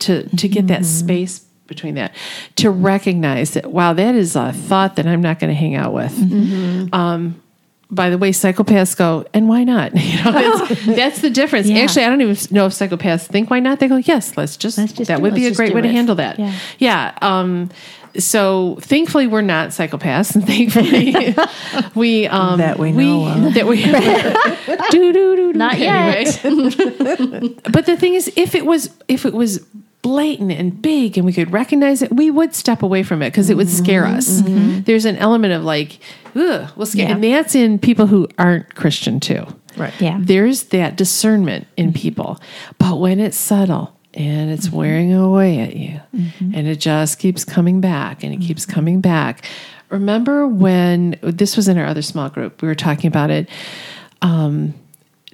to 0.00 0.28
to 0.34 0.48
get 0.48 0.66
that 0.68 0.80
mm-hmm. 0.80 1.06
space 1.06 1.40
between 1.66 1.96
that, 1.96 2.14
to 2.56 2.70
recognize 2.70 3.50
that 3.52 3.70
wow, 3.70 3.92
that 3.92 4.14
is 4.14 4.34
a 4.34 4.54
thought 4.54 4.96
that 4.96 5.06
I'm 5.06 5.20
not 5.20 5.38
going 5.38 5.50
to 5.52 5.58
hang 5.58 5.74
out 5.74 5.92
with. 5.92 6.14
Um, 6.94 7.42
by 7.90 8.10
the 8.10 8.18
way, 8.18 8.30
psychopaths 8.32 8.96
go, 8.96 9.24
and 9.32 9.48
why 9.48 9.64
not? 9.64 9.92
You 9.96 10.24
know, 10.24 10.32
that's, 10.32 10.86
that's 10.86 11.20
the 11.22 11.30
difference. 11.30 11.68
Yeah. 11.68 11.82
Actually, 11.82 12.04
I 12.04 12.08
don't 12.10 12.20
even 12.20 12.36
know 12.54 12.66
if 12.66 12.72
psychopaths 12.72 13.26
think 13.26 13.50
why 13.50 13.60
not. 13.60 13.80
They 13.80 13.88
go, 13.88 13.96
yes, 13.96 14.36
let's 14.36 14.56
just, 14.56 14.76
Let's 14.78 14.92
just 14.92 15.08
that 15.08 15.16
do 15.16 15.22
would 15.22 15.32
it. 15.32 15.36
be 15.36 15.44
a 15.44 15.48
Let's 15.48 15.56
great 15.56 15.74
way 15.74 15.80
do 15.82 15.88
to 15.88 15.94
handle 15.94 16.14
that. 16.16 16.38
Yeah. 16.38 16.58
Yeah. 16.78 17.18
Um, 17.22 17.70
so 18.18 18.78
thankfully 18.80 19.26
we're 19.26 19.42
not 19.42 19.68
psychopaths 19.68 20.34
and 20.34 20.46
thankfully 20.46 21.34
we, 21.94 22.26
um, 22.26 22.58
That 22.58 22.78
we 22.78 22.90
know 22.92 23.26
of. 23.26 23.54
that 23.54 23.66
we, 23.66 23.82
do, 24.90 25.12
do, 25.12 25.12
do, 25.12 25.36
do. 25.36 25.52
Not 25.52 25.78
yet. 25.78 26.40
but 26.42 27.86
the 27.86 27.96
thing 27.98 28.14
is, 28.14 28.30
if 28.36 28.54
it 28.54 28.66
was, 28.66 28.90
if 29.08 29.24
it 29.26 29.32
was 29.34 29.64
blatant 30.08 30.52
and 30.52 30.80
big 30.80 31.18
and 31.18 31.26
we 31.26 31.34
could 31.34 31.52
recognize 31.52 32.00
it, 32.00 32.10
we 32.10 32.30
would 32.30 32.54
step 32.54 32.82
away 32.82 33.02
from 33.02 33.20
it 33.20 33.28
because 33.28 33.50
it 33.50 33.56
would 33.58 33.68
scare 33.68 34.04
mm-hmm. 34.04 34.16
us. 34.16 34.40
Mm-hmm. 34.40 34.80
There's 34.82 35.04
an 35.04 35.16
element 35.16 35.52
of 35.52 35.62
like, 35.62 35.98
ugh, 36.34 36.70
well, 36.76 36.86
scare. 36.86 37.06
Yeah. 37.06 37.14
And 37.14 37.22
that's 37.22 37.54
in 37.54 37.78
people 37.78 38.06
who 38.06 38.26
aren't 38.38 38.74
Christian 38.74 39.20
too. 39.20 39.46
Right. 39.76 39.92
Yeah. 40.00 40.18
There's 40.18 40.64
that 40.64 40.96
discernment 40.96 41.66
in 41.76 41.88
mm-hmm. 41.88 42.00
people. 42.00 42.40
But 42.78 42.98
when 42.98 43.20
it's 43.20 43.36
subtle 43.36 43.94
and 44.14 44.50
it's 44.50 44.70
wearing 44.70 45.12
away 45.12 45.60
at 45.60 45.76
you 45.76 46.00
and 46.54 46.66
it 46.66 46.80
just 46.80 47.18
keeps 47.18 47.44
coming 47.44 47.82
back 47.82 48.24
and 48.24 48.32
it 48.32 48.38
keeps 48.40 48.64
coming 48.64 49.02
back. 49.02 49.44
Remember 49.90 50.46
when 50.46 51.18
this 51.22 51.54
was 51.54 51.68
in 51.68 51.76
our 51.76 51.86
other 51.86 52.02
small 52.02 52.30
group, 52.30 52.62
we 52.62 52.68
were 52.68 52.74
talking 52.74 53.08
about 53.08 53.30
it. 53.30 53.48
Um, 54.22 54.74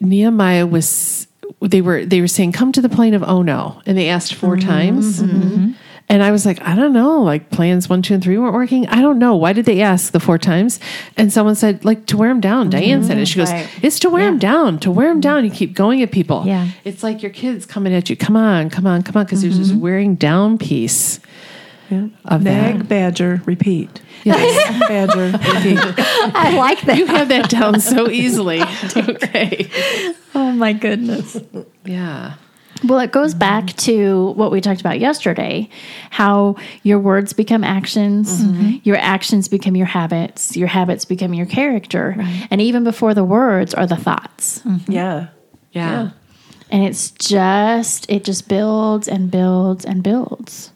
Nehemiah 0.00 0.66
was 0.66 1.28
they 1.60 1.80
were 1.80 2.04
they 2.04 2.20
were 2.20 2.28
saying 2.28 2.52
come 2.52 2.72
to 2.72 2.80
the 2.80 2.88
plain 2.88 3.14
of 3.14 3.22
oh 3.22 3.42
no 3.42 3.80
and 3.86 3.96
they 3.96 4.08
asked 4.08 4.34
4 4.34 4.56
mm-hmm. 4.56 4.68
times. 4.68 5.22
Mm-hmm. 5.22 5.42
Mm-hmm. 5.42 5.72
And 6.08 6.22
I 6.22 6.32
was 6.32 6.44
like 6.44 6.60
I 6.60 6.74
don't 6.76 6.92
know 6.92 7.22
like 7.22 7.50
plans 7.50 7.88
one 7.88 8.02
two 8.02 8.14
and 8.14 8.22
three 8.22 8.36
weren't 8.36 8.54
working. 8.54 8.86
I 8.88 9.00
don't 9.00 9.18
know. 9.18 9.36
Why 9.36 9.52
did 9.52 9.64
they 9.64 9.80
ask 9.80 10.12
the 10.12 10.20
four 10.20 10.36
times? 10.36 10.78
And 11.16 11.32
someone 11.32 11.54
said 11.54 11.84
like 11.84 12.06
to 12.06 12.16
wear 12.16 12.28
them 12.28 12.40
down. 12.40 12.68
Diane 12.68 13.02
said 13.04 13.18
it. 13.18 13.26
She 13.26 13.38
goes 13.38 13.50
Right. 13.50 13.68
it's 13.82 13.98
to 14.00 14.10
wear 14.10 14.26
them 14.26 14.38
down 14.38 14.78
to 14.80 14.90
wear 14.90 15.08
them 15.08 15.20
down. 15.20 15.44
You 15.44 15.50
keep 15.50 15.74
going 15.74 16.02
at 16.02 16.12
people. 16.12 16.44
Yeah. 16.46 16.68
it's 16.84 17.02
like 17.02 17.22
your 17.22 17.32
kids 17.32 17.64
coming 17.64 17.94
at 17.94 18.10
you. 18.10 18.16
Come 18.16 18.36
on 18.36 18.68
come 18.68 18.86
on 18.86 19.02
come 19.02 19.16
on 19.16 19.24
because 19.24 19.42
there's 19.42 19.58
this 19.58 19.72
wearing 19.72 20.14
down 20.14 20.58
piece 20.58 21.20
Yeah. 21.94 22.08
Of 22.34 22.42
Nag, 22.42 22.78
that. 22.78 22.88
badger, 22.88 23.42
repeat. 23.46 24.00
yes 24.24 24.88
Badger, 24.88 25.26
repeat. 25.32 25.78
I 26.34 26.54
like 26.56 26.80
that. 26.82 26.96
you 26.98 27.06
have 27.06 27.28
that 27.28 27.50
down 27.50 27.80
so 27.80 28.08
easily 28.08 28.62
okay 28.96 29.68
oh 30.34 30.52
my 30.52 30.72
goodness. 30.72 31.36
yeah 31.84 32.34
Well, 32.84 33.00
it 33.00 33.12
goes 33.12 33.34
back 33.34 33.68
to 33.88 34.32
what 34.36 34.50
we 34.50 34.60
talked 34.60 34.80
about 34.80 34.98
yesterday 35.00 35.68
how 36.10 36.56
your 36.82 36.98
words 36.98 37.32
become 37.32 37.64
actions, 37.64 38.42
mm-hmm. 38.42 38.76
your 38.84 38.96
actions 38.96 39.48
become 39.48 39.74
your 39.76 39.86
habits, 39.86 40.56
your 40.56 40.68
habits 40.68 41.04
become 41.04 41.32
your 41.34 41.46
character. 41.46 42.16
And 42.50 42.60
even 42.60 42.84
before 42.84 43.14
the 43.14 43.24
words 43.24 43.74
are 43.74 43.86
the 43.86 43.96
thoughts. 43.96 44.60
Mm-hmm. 44.60 44.92
Yeah. 44.92 45.28
yeah. 45.72 46.10
And 46.70 46.82
it's 46.84 47.10
just, 47.12 48.10
it 48.10 48.24
just 48.24 48.48
builds 48.48 49.06
and 49.08 49.30
builds 49.30 49.84
and 49.84 50.02
builds. 50.02 50.72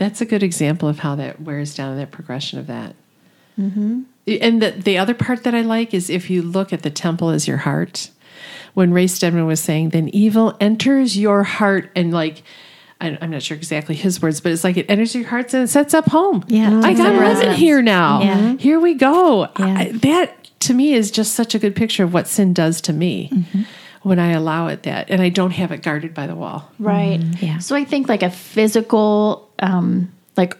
That's 0.00 0.22
a 0.22 0.24
good 0.24 0.42
example 0.42 0.88
of 0.88 1.00
how 1.00 1.14
that 1.16 1.42
wears 1.42 1.74
down 1.74 1.98
that 1.98 2.10
progression 2.10 2.58
of 2.58 2.66
that. 2.68 2.96
Mm-hmm. 3.60 4.00
And 4.26 4.62
the, 4.62 4.70
the 4.70 4.96
other 4.96 5.12
part 5.12 5.44
that 5.44 5.54
I 5.54 5.60
like 5.60 5.92
is 5.92 6.08
if 6.08 6.30
you 6.30 6.40
look 6.40 6.72
at 6.72 6.82
the 6.82 6.88
temple 6.88 7.28
as 7.28 7.46
your 7.46 7.58
heart, 7.58 8.10
when 8.72 8.94
Ray 8.94 9.06
Stedman 9.06 9.44
was 9.46 9.60
saying, 9.60 9.90
then 9.90 10.08
evil 10.08 10.56
enters 10.58 11.18
your 11.18 11.42
heart 11.42 11.90
and 11.94 12.14
like, 12.14 12.42
I, 12.98 13.18
I'm 13.20 13.30
not 13.30 13.42
sure 13.42 13.58
exactly 13.58 13.94
his 13.94 14.22
words, 14.22 14.40
but 14.40 14.52
it's 14.52 14.64
like 14.64 14.78
it 14.78 14.86
enters 14.88 15.14
your 15.14 15.26
hearts 15.28 15.52
and 15.52 15.64
it 15.64 15.68
sets 15.68 15.92
up 15.92 16.06
home. 16.08 16.46
Yeah, 16.48 16.80
I 16.82 16.94
got 16.94 17.14
up 17.14 17.20
living 17.20 17.52
here 17.56 17.82
now. 17.82 18.22
Yeah. 18.22 18.56
Here 18.56 18.80
we 18.80 18.94
go. 18.94 19.42
Yeah. 19.42 19.50
I- 19.58 19.92
that 20.02 20.48
to 20.60 20.72
me 20.72 20.94
is 20.94 21.10
just 21.10 21.34
such 21.34 21.54
a 21.54 21.58
good 21.58 21.76
picture 21.76 22.04
of 22.04 22.14
what 22.14 22.26
sin 22.26 22.54
does 22.54 22.80
to 22.82 22.92
me 22.94 23.28
Mm-hmm. 23.32 23.62
When 24.02 24.18
I 24.18 24.30
allow 24.30 24.68
it 24.68 24.84
that, 24.84 25.10
and 25.10 25.20
I 25.20 25.28
don't 25.28 25.50
have 25.50 25.72
it 25.72 25.82
guarded 25.82 26.14
by 26.14 26.26
the 26.26 26.34
wall. 26.34 26.70
Right. 26.78 27.20
Yeah. 27.40 27.58
So 27.58 27.76
I 27.76 27.84
think 27.84 28.08
like 28.08 28.22
a 28.22 28.30
physical, 28.30 29.50
um, 29.58 30.12
like 30.36 30.56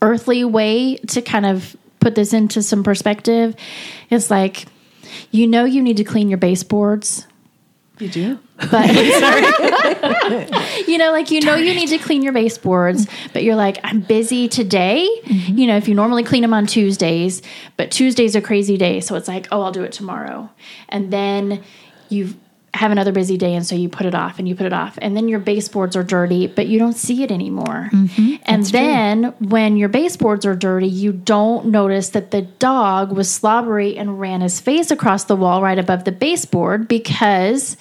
earthly 0.00 0.44
way 0.44 0.96
to 0.96 1.20
kind 1.20 1.44
of 1.44 1.76
put 2.00 2.14
this 2.14 2.32
into 2.32 2.62
some 2.62 2.82
perspective 2.82 3.54
is 4.10 4.30
like, 4.30 4.66
you 5.30 5.46
know, 5.46 5.64
you 5.64 5.82
need 5.82 5.98
to 5.98 6.04
clean 6.04 6.28
your 6.28 6.38
baseboards. 6.38 7.26
You 7.98 8.08
do? 8.08 8.38
But 8.70 8.88
you 10.88 10.98
know, 10.98 11.10
like 11.10 11.30
you 11.30 11.40
know, 11.40 11.56
you 11.56 11.74
need 11.74 11.88
to 11.88 11.98
clean 11.98 12.22
your 12.22 12.32
baseboards, 12.32 13.06
but 13.32 13.42
you're 13.42 13.56
like, 13.56 13.78
I'm 13.82 14.00
busy 14.00 14.48
today. 14.48 15.08
You 15.24 15.66
know, 15.66 15.76
if 15.76 15.88
you 15.88 15.94
normally 15.94 16.22
clean 16.22 16.42
them 16.42 16.54
on 16.54 16.66
Tuesdays, 16.66 17.42
but 17.76 17.90
Tuesday's 17.90 18.36
a 18.36 18.40
crazy 18.40 18.76
day, 18.76 19.00
so 19.00 19.16
it's 19.16 19.26
like, 19.26 19.48
oh, 19.50 19.62
I'll 19.62 19.72
do 19.72 19.82
it 19.82 19.92
tomorrow, 19.92 20.48
and 20.88 21.12
then 21.12 21.62
you 22.08 22.34
have 22.74 22.90
another 22.92 23.12
busy 23.12 23.36
day, 23.36 23.54
and 23.54 23.66
so 23.66 23.74
you 23.74 23.88
put 23.88 24.06
it 24.06 24.14
off 24.14 24.38
and 24.38 24.46
you 24.46 24.54
put 24.54 24.66
it 24.66 24.72
off, 24.72 24.98
and 25.00 25.16
then 25.16 25.28
your 25.28 25.40
baseboards 25.40 25.96
are 25.96 26.04
dirty, 26.04 26.46
but 26.46 26.68
you 26.68 26.78
don't 26.78 26.96
see 26.96 27.22
it 27.22 27.30
anymore. 27.30 27.90
Mm-hmm. 27.92 28.36
and 28.44 28.64
then 28.66 29.24
when 29.38 29.76
your 29.76 29.88
baseboards 29.88 30.44
are 30.44 30.54
dirty, 30.54 30.86
you 30.86 31.12
don't 31.12 31.66
notice 31.66 32.10
that 32.10 32.30
the 32.30 32.42
dog 32.42 33.12
was 33.12 33.30
slobbery 33.30 33.96
and 33.96 34.20
ran 34.20 34.42
his 34.42 34.60
face 34.60 34.90
across 34.90 35.24
the 35.24 35.36
wall 35.36 35.62
right 35.62 35.78
above 35.78 36.04
the 36.04 36.12
baseboard 36.12 36.88
because 36.88 37.76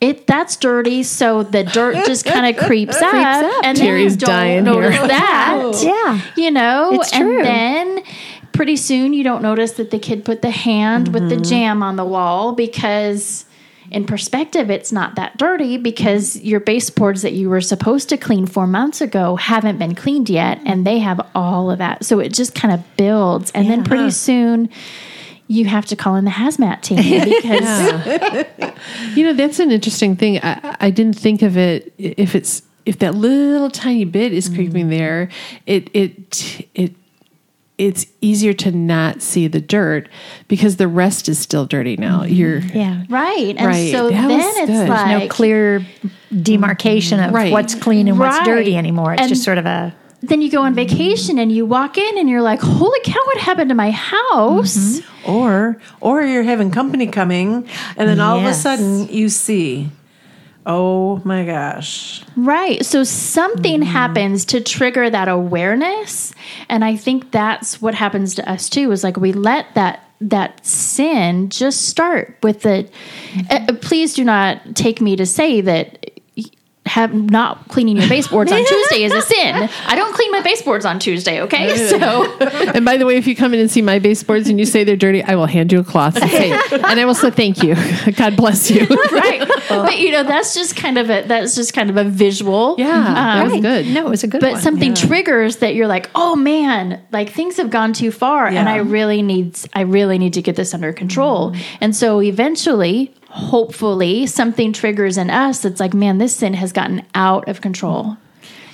it 0.00 0.26
that's 0.26 0.56
dirty, 0.56 1.02
so 1.02 1.42
the 1.42 1.64
dirt 1.64 2.04
just 2.06 2.24
kind 2.26 2.54
of 2.54 2.62
creeps, 2.64 2.96
up, 2.96 3.14
up. 3.14 3.64
and 3.64 3.78
Terry's 3.78 4.16
then 4.16 4.58
you 4.58 4.64
don't 4.64 4.74
notice 4.82 4.98
here. 4.98 5.08
that. 5.08 5.72
Yeah. 5.82 6.20
you 6.36 6.50
know, 6.50 6.90
It's 6.94 7.10
true. 7.10 7.38
and 7.38 7.46
then 7.46 8.04
pretty 8.52 8.76
soon 8.76 9.12
you 9.12 9.22
don't 9.22 9.42
notice 9.42 9.72
that 9.72 9.90
the 9.90 9.98
kid 9.98 10.24
put 10.24 10.42
the 10.42 10.50
hand 10.50 11.14
with 11.14 11.28
the 11.28 11.36
mm-hmm. 11.36 11.44
jam 11.44 11.82
on 11.82 11.96
the 11.96 12.04
wall 12.04 12.52
because. 12.52 13.45
In 13.90 14.04
perspective, 14.04 14.70
it's 14.70 14.92
not 14.92 15.14
that 15.14 15.36
dirty 15.36 15.76
because 15.76 16.36
your 16.36 16.60
baseboards 16.60 17.22
that 17.22 17.32
you 17.32 17.48
were 17.48 17.60
supposed 17.60 18.08
to 18.08 18.16
clean 18.16 18.46
four 18.46 18.66
months 18.66 19.00
ago 19.00 19.36
haven't 19.36 19.78
been 19.78 19.94
cleaned 19.94 20.28
yet, 20.28 20.60
and 20.64 20.86
they 20.86 20.98
have 20.98 21.20
all 21.34 21.70
of 21.70 21.78
that. 21.78 22.04
So 22.04 22.18
it 22.18 22.32
just 22.32 22.54
kind 22.54 22.74
of 22.74 22.96
builds, 22.96 23.50
and 23.52 23.70
then 23.70 23.84
pretty 23.84 24.10
soon 24.10 24.68
you 25.48 25.64
have 25.66 25.86
to 25.86 25.96
call 25.96 26.16
in 26.16 26.24
the 26.24 26.30
hazmat 26.30 26.82
team 26.82 26.98
because 27.24 28.46
You 29.16 29.24
know, 29.24 29.32
that's 29.32 29.58
an 29.60 29.70
interesting 29.70 30.16
thing. 30.16 30.40
I, 30.42 30.76
I 30.80 30.90
didn't 30.90 31.18
think 31.18 31.42
of 31.42 31.56
it. 31.56 31.92
If 31.98 32.34
it's 32.34 32.62
if 32.84 32.98
that 33.00 33.14
little 33.14 33.70
tiny 33.70 34.04
bit 34.04 34.32
is 34.32 34.48
creeping 34.48 34.88
mm-hmm. 34.88 34.90
there, 34.90 35.28
it 35.66 35.90
it 35.94 36.66
it 36.74 36.94
it's 37.78 38.06
easier 38.22 38.52
to 38.54 38.70
not 38.72 39.20
see 39.20 39.46
the 39.48 39.60
dirt 39.60 40.08
because 40.48 40.76
the 40.76 40.88
rest 40.88 41.28
is 41.28 41.38
still 41.38 41.66
dirty 41.66 41.96
now. 41.96 42.20
Mm-hmm. 42.22 42.34
You're 42.34 42.58
Yeah. 42.58 43.02
right, 43.08 43.54
and 43.56 43.66
Right. 43.66 43.92
so 43.92 44.08
That 44.10 44.28
then 44.28 44.40
it's 44.40 44.70
good. 44.70 44.88
like 44.88 45.20
no 45.22 45.28
clear 45.28 45.84
demarcation 46.42 47.20
of 47.20 47.32
Right. 47.32 47.52
what's 47.52 47.74
clean 47.74 48.08
and 48.08 48.18
what's 48.18 48.44
dirty 48.44 48.76
anymore. 48.76 49.12
It's 49.12 49.22
And- 49.22 49.28
just 49.28 49.42
sort 49.44 49.58
of 49.58 49.66
a 49.66 49.94
then 50.22 50.40
you 50.40 50.50
go 50.50 50.62
on 50.62 50.74
vacation 50.74 51.38
and 51.38 51.52
you 51.52 51.64
walk 51.66 51.98
in 51.98 52.18
and 52.18 52.28
you're 52.28 52.42
like, 52.42 52.60
"Holy 52.60 52.98
cow! 53.04 53.20
What 53.26 53.38
happened 53.38 53.68
to 53.68 53.74
my 53.76 53.90
house?" 53.90 54.76
Mm-hmm. 54.76 55.30
Or 55.30 55.76
or 56.00 56.22
you're 56.22 56.42
having 56.42 56.70
company 56.70 57.06
coming, 57.06 57.64
and 57.96 58.08
then 58.08 58.18
all 58.18 58.38
of 58.38 58.44
a 58.44 58.54
sudden 58.54 59.08
you 59.08 59.28
see 59.28 59.90
Oh 60.66 61.22
my 61.24 61.44
gosh. 61.44 62.24
Right. 62.34 62.84
So 62.84 63.04
something 63.04 63.82
mm-hmm. 63.82 63.90
happens 63.90 64.44
to 64.46 64.60
trigger 64.60 65.08
that 65.08 65.28
awareness. 65.28 66.34
And 66.68 66.84
I 66.84 66.96
think 66.96 67.30
that's 67.30 67.80
what 67.80 67.94
happens 67.94 68.34
to 68.34 68.50
us 68.50 68.68
too 68.68 68.90
is 68.90 69.04
like 69.04 69.16
we 69.16 69.32
let 69.32 69.72
that 69.74 70.02
that 70.20 70.64
sin 70.64 71.50
just 71.50 71.88
start 71.88 72.38
with 72.42 72.62
the 72.62 72.88
uh, 73.50 73.74
please 73.82 74.14
do 74.14 74.24
not 74.24 74.74
take 74.74 75.00
me 75.00 75.14
to 75.14 75.26
say 75.26 75.60
that 75.60 76.10
have 76.86 77.12
not 77.12 77.68
cleaning 77.68 77.96
your 77.96 78.08
baseboards 78.08 78.50
on 78.52 78.64
Tuesday 78.66 79.02
is 79.04 79.12
a 79.12 79.22
sin. 79.22 79.68
I 79.86 79.94
don't 79.96 80.14
clean 80.14 80.30
my 80.32 80.40
baseboards 80.40 80.84
on 80.84 80.98
Tuesday, 80.98 81.40
okay? 81.42 81.76
So 81.88 82.24
And 82.74 82.84
by 82.84 82.96
the 82.96 83.04
way, 83.06 83.16
if 83.16 83.26
you 83.26 83.34
come 83.36 83.52
in 83.54 83.60
and 83.60 83.70
see 83.70 83.82
my 83.82 83.98
baseboards 83.98 84.48
and 84.48 84.58
you 84.58 84.64
say 84.66 84.84
they're 84.84 84.96
dirty, 84.96 85.22
I 85.22 85.34
will 85.34 85.46
hand 85.46 85.72
you 85.72 85.80
a 85.80 85.84
cloth 85.84 86.16
and 86.20 86.30
say, 86.30 86.52
and 86.72 87.00
I 87.00 87.04
will 87.04 87.14
say 87.14 87.30
thank 87.30 87.62
you. 87.62 87.74
God 88.16 88.36
bless 88.36 88.70
you. 88.70 88.86
right. 89.12 89.46
But 89.68 89.98
you 89.98 90.12
know, 90.12 90.22
that's 90.22 90.54
just 90.54 90.76
kind 90.76 90.96
of 90.98 91.10
a 91.10 91.22
that's 91.22 91.54
just 91.54 91.74
kind 91.74 91.90
of 91.90 91.96
a 91.96 92.04
visual. 92.04 92.76
Yeah, 92.78 92.86
that 93.02 93.44
was 93.44 93.52
Um, 93.54 93.60
good. 93.60 93.86
No, 93.88 94.06
it 94.06 94.10
was 94.10 94.24
a 94.24 94.28
good 94.28 94.40
but 94.40 94.52
one. 94.52 94.60
something 94.62 94.94
triggers 94.94 95.56
that 95.56 95.74
you're 95.74 95.86
like, 95.88 96.08
oh 96.14 96.36
man, 96.36 97.02
like 97.12 97.30
things 97.30 97.56
have 97.56 97.70
gone 97.70 97.92
too 97.92 98.10
far, 98.12 98.46
and 98.46 98.68
I 98.68 98.76
really 98.76 99.22
need, 99.22 99.58
I 99.74 99.80
really 99.82 100.18
need 100.18 100.34
to 100.34 100.42
get 100.42 100.56
this 100.56 100.72
under 100.72 100.92
control. 100.92 101.54
And 101.80 101.94
so 101.96 102.22
eventually, 102.22 103.14
hopefully, 103.36 104.26
something 104.26 104.72
triggers 104.72 105.16
in 105.18 105.30
us 105.30 105.60
that's 105.60 105.80
like, 105.80 105.94
man, 105.94 106.18
this 106.18 106.36
sin 106.36 106.54
has 106.54 106.72
gotten 106.72 107.02
out 107.14 107.48
of 107.48 107.60
control. 107.60 108.16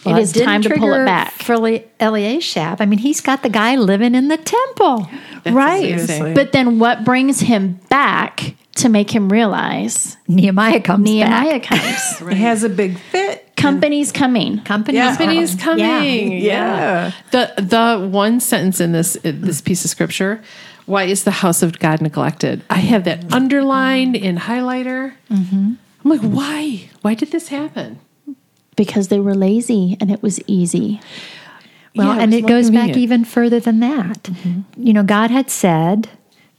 Well, 0.05 0.17
it 0.17 0.23
is 0.23 0.33
didn't 0.33 0.47
time 0.47 0.63
to 0.63 0.71
pull 0.77 0.93
it 0.95 1.05
back. 1.05 1.33
For 1.35 1.55
Eli- 1.55 1.85
Eliashib, 2.01 2.81
I 2.81 2.87
mean, 2.87 2.99
he's 2.99 3.21
got 3.21 3.43
the 3.45 3.49
guy 3.49 3.77
living 3.77 4.15
in 4.17 4.29
the 4.29 4.37
temple. 4.37 5.09
right. 5.47 5.93
amazing. 5.93 6.35
But 6.35 6.51
then 6.53 6.79
what 6.81 7.05
brings 7.05 7.41
him 7.41 7.79
back 7.89 8.57
to 8.77 8.89
make 8.89 9.15
him 9.15 9.29
realize 9.29 10.17
Nehemiah 10.29 10.81
comes 10.81 11.05
Nehemiah 11.05 11.61
back. 11.61 11.63
comes. 11.69 12.21
It 12.33 12.37
has 12.39 12.65
a 12.65 12.69
big 12.69 12.99
fit. 12.99 13.55
Company's 13.55 14.11
coming. 14.11 14.61
Company 14.63 14.97
Yeah. 14.99 15.15
Company's 15.17 15.55
coming. 15.55 16.33
Yeah. 16.41 17.13
The 17.31 17.53
the 17.59 18.09
one 18.09 18.41
sentence 18.41 18.81
in 18.81 18.91
this 18.93 19.15
in 19.17 19.43
this 19.43 19.61
piece 19.61 19.85
of 19.85 19.91
scripture, 19.91 20.43
why 20.87 21.05
is 21.05 21.25
the 21.25 21.31
house 21.31 21.63
of 21.63 21.79
God 21.79 22.01
neglected? 22.01 22.63
I 22.71 22.79
have 22.79 23.05
that 23.05 23.33
underlined 23.33 24.17
in 24.17 24.37
highlighter. 24.37 25.15
I'm 25.31 25.79
like, 26.05 26.21
why? 26.21 26.89
Why 27.03 27.15
did 27.15 27.31
this 27.31 27.49
happen? 27.49 28.01
Because 28.77 29.09
they 29.09 29.21
were 29.21 29.35
lazy 29.35 29.97
and 30.01 30.11
it 30.11 30.23
was 30.23 30.41
easy. 30.47 31.01
Well, 31.95 32.09
Yeah, 32.17 32.23
and 32.23 32.33
was 32.33 32.39
it 32.39 32.43
more 32.43 32.49
goes 32.49 32.71
back 32.71 32.97
even 32.97 33.25
further 33.25 33.61
than 33.61 33.81
that. 33.81 34.29
You 34.77 34.93
know, 34.93 35.03
God 35.03 35.31
had 35.31 35.51
said, 35.51 36.09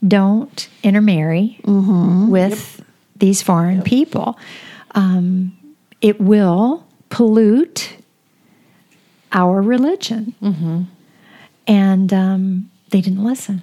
don't 0.06 0.68
intermarry 0.82 1.58
with 1.66 2.82
these 3.16 3.42
foreign 3.42 3.82
people. 3.82 4.38
Um, 4.94 5.56
it 6.00 6.20
will 6.20 6.86
pollute 7.10 7.96
our 9.32 9.60
religion. 9.60 10.34
And 11.66 12.12
um, 12.12 12.70
they 12.90 13.00
didn't 13.00 13.24
listen. 13.24 13.62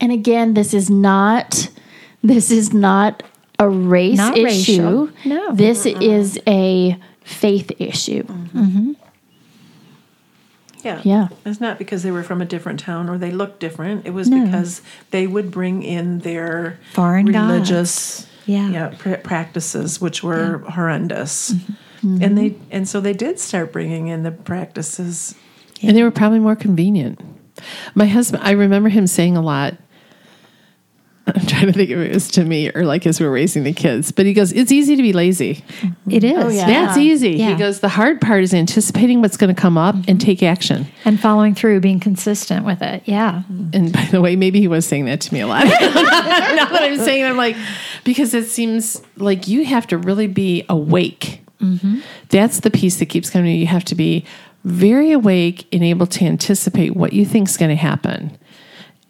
And 0.00 0.12
again, 0.12 0.54
this 0.54 0.72
is 0.74 0.88
not 0.90 1.68
this 2.22 2.50
is 2.50 2.72
not 2.72 3.22
a 3.58 3.68
race 3.68 4.16
Not 4.18 4.36
issue. 4.36 4.44
racial. 4.44 5.10
No. 5.24 5.54
This 5.54 5.86
uh-uh. 5.86 6.00
is 6.00 6.38
a 6.46 6.98
faith 7.22 7.70
issue. 7.78 8.22
Mm-hmm. 8.24 8.58
Mm-hmm. 8.58 8.92
Yeah. 10.82 11.00
Yeah. 11.04 11.28
It's 11.44 11.60
not 11.60 11.78
because 11.78 12.02
they 12.02 12.10
were 12.10 12.22
from 12.22 12.40
a 12.40 12.46
different 12.46 12.80
town 12.80 13.08
or 13.10 13.18
they 13.18 13.30
looked 13.30 13.60
different. 13.60 14.06
It 14.06 14.10
was 14.14 14.28
No. 14.30 14.44
because 14.44 14.80
they 15.10 15.26
would 15.26 15.50
bring 15.50 15.82
in 15.82 16.20
their 16.20 16.78
Foreign 16.94 17.26
religious 17.26 18.26
Yeah. 18.46 18.94
pr- 18.98 19.16
practices, 19.16 20.00
which 20.00 20.22
were 20.22 20.58
horrendous. 20.70 21.52
Mm-hmm. 21.52 22.22
And 22.22 22.38
they 22.38 22.56
and 22.70 22.88
so 22.88 23.00
they 23.00 23.12
did 23.12 23.38
start 23.38 23.72
bringing 23.72 24.08
in 24.08 24.22
the 24.22 24.30
practices. 24.30 25.34
And 25.82 25.94
they 25.94 26.02
were 26.02 26.10
probably 26.10 26.38
more 26.38 26.56
convenient. 26.56 27.20
My 27.94 28.06
husband, 28.06 28.42
I 28.42 28.52
remember 28.52 28.88
him 28.88 29.06
saying 29.06 29.36
a 29.36 29.42
lot. 29.42 29.74
I'm 31.50 31.56
trying 31.58 31.72
to 31.72 31.78
think 31.78 31.90
if 31.90 31.98
it 31.98 32.14
was 32.14 32.30
to 32.32 32.44
me 32.44 32.70
or 32.74 32.84
like 32.84 33.06
as 33.06 33.20
we're 33.20 33.30
raising 33.30 33.64
the 33.64 33.72
kids, 33.72 34.12
but 34.12 34.26
he 34.26 34.32
goes, 34.32 34.52
"It's 34.52 34.70
easy 34.70 34.96
to 34.96 35.02
be 35.02 35.12
lazy. 35.12 35.64
It 36.08 36.24
is. 36.24 36.44
Oh, 36.44 36.48
yeah. 36.48 36.66
That's 36.66 36.98
easy." 36.98 37.32
Yeah. 37.32 37.50
He 37.50 37.54
goes, 37.56 37.80
"The 37.80 37.88
hard 37.88 38.20
part 38.20 38.42
is 38.42 38.54
anticipating 38.54 39.20
what's 39.20 39.36
going 39.36 39.54
to 39.54 39.60
come 39.60 39.76
up 39.76 39.96
and 40.06 40.20
take 40.20 40.42
action." 40.42 40.86
And 41.04 41.18
following 41.18 41.54
through, 41.54 41.80
being 41.80 42.00
consistent 42.00 42.64
with 42.64 42.82
it. 42.82 43.02
Yeah. 43.06 43.42
And 43.72 43.92
by 43.92 44.04
the 44.06 44.20
way, 44.20 44.36
maybe 44.36 44.60
he 44.60 44.68
was 44.68 44.86
saying 44.86 45.06
that 45.06 45.20
to 45.22 45.34
me 45.34 45.40
a 45.40 45.46
lot. 45.46 45.64
now 45.64 45.70
that 45.70 46.80
I'm 46.82 46.98
saying, 46.98 47.24
it, 47.24 47.28
I'm 47.28 47.36
like, 47.36 47.56
because 48.04 48.34
it 48.34 48.46
seems 48.46 49.02
like 49.16 49.48
you 49.48 49.64
have 49.64 49.86
to 49.88 49.98
really 49.98 50.26
be 50.26 50.64
awake. 50.68 51.42
Mm-hmm. 51.60 52.00
That's 52.28 52.60
the 52.60 52.70
piece 52.70 52.96
that 52.96 53.06
keeps 53.06 53.30
coming. 53.30 53.46
to 53.46 53.52
you. 53.52 53.58
You 53.58 53.66
have 53.66 53.84
to 53.86 53.94
be 53.94 54.24
very 54.64 55.12
awake 55.12 55.66
and 55.72 55.82
able 55.82 56.06
to 56.06 56.24
anticipate 56.24 56.94
what 56.94 57.12
you 57.12 57.24
think 57.24 57.48
is 57.48 57.56
going 57.56 57.70
to 57.70 57.76
happen, 57.76 58.36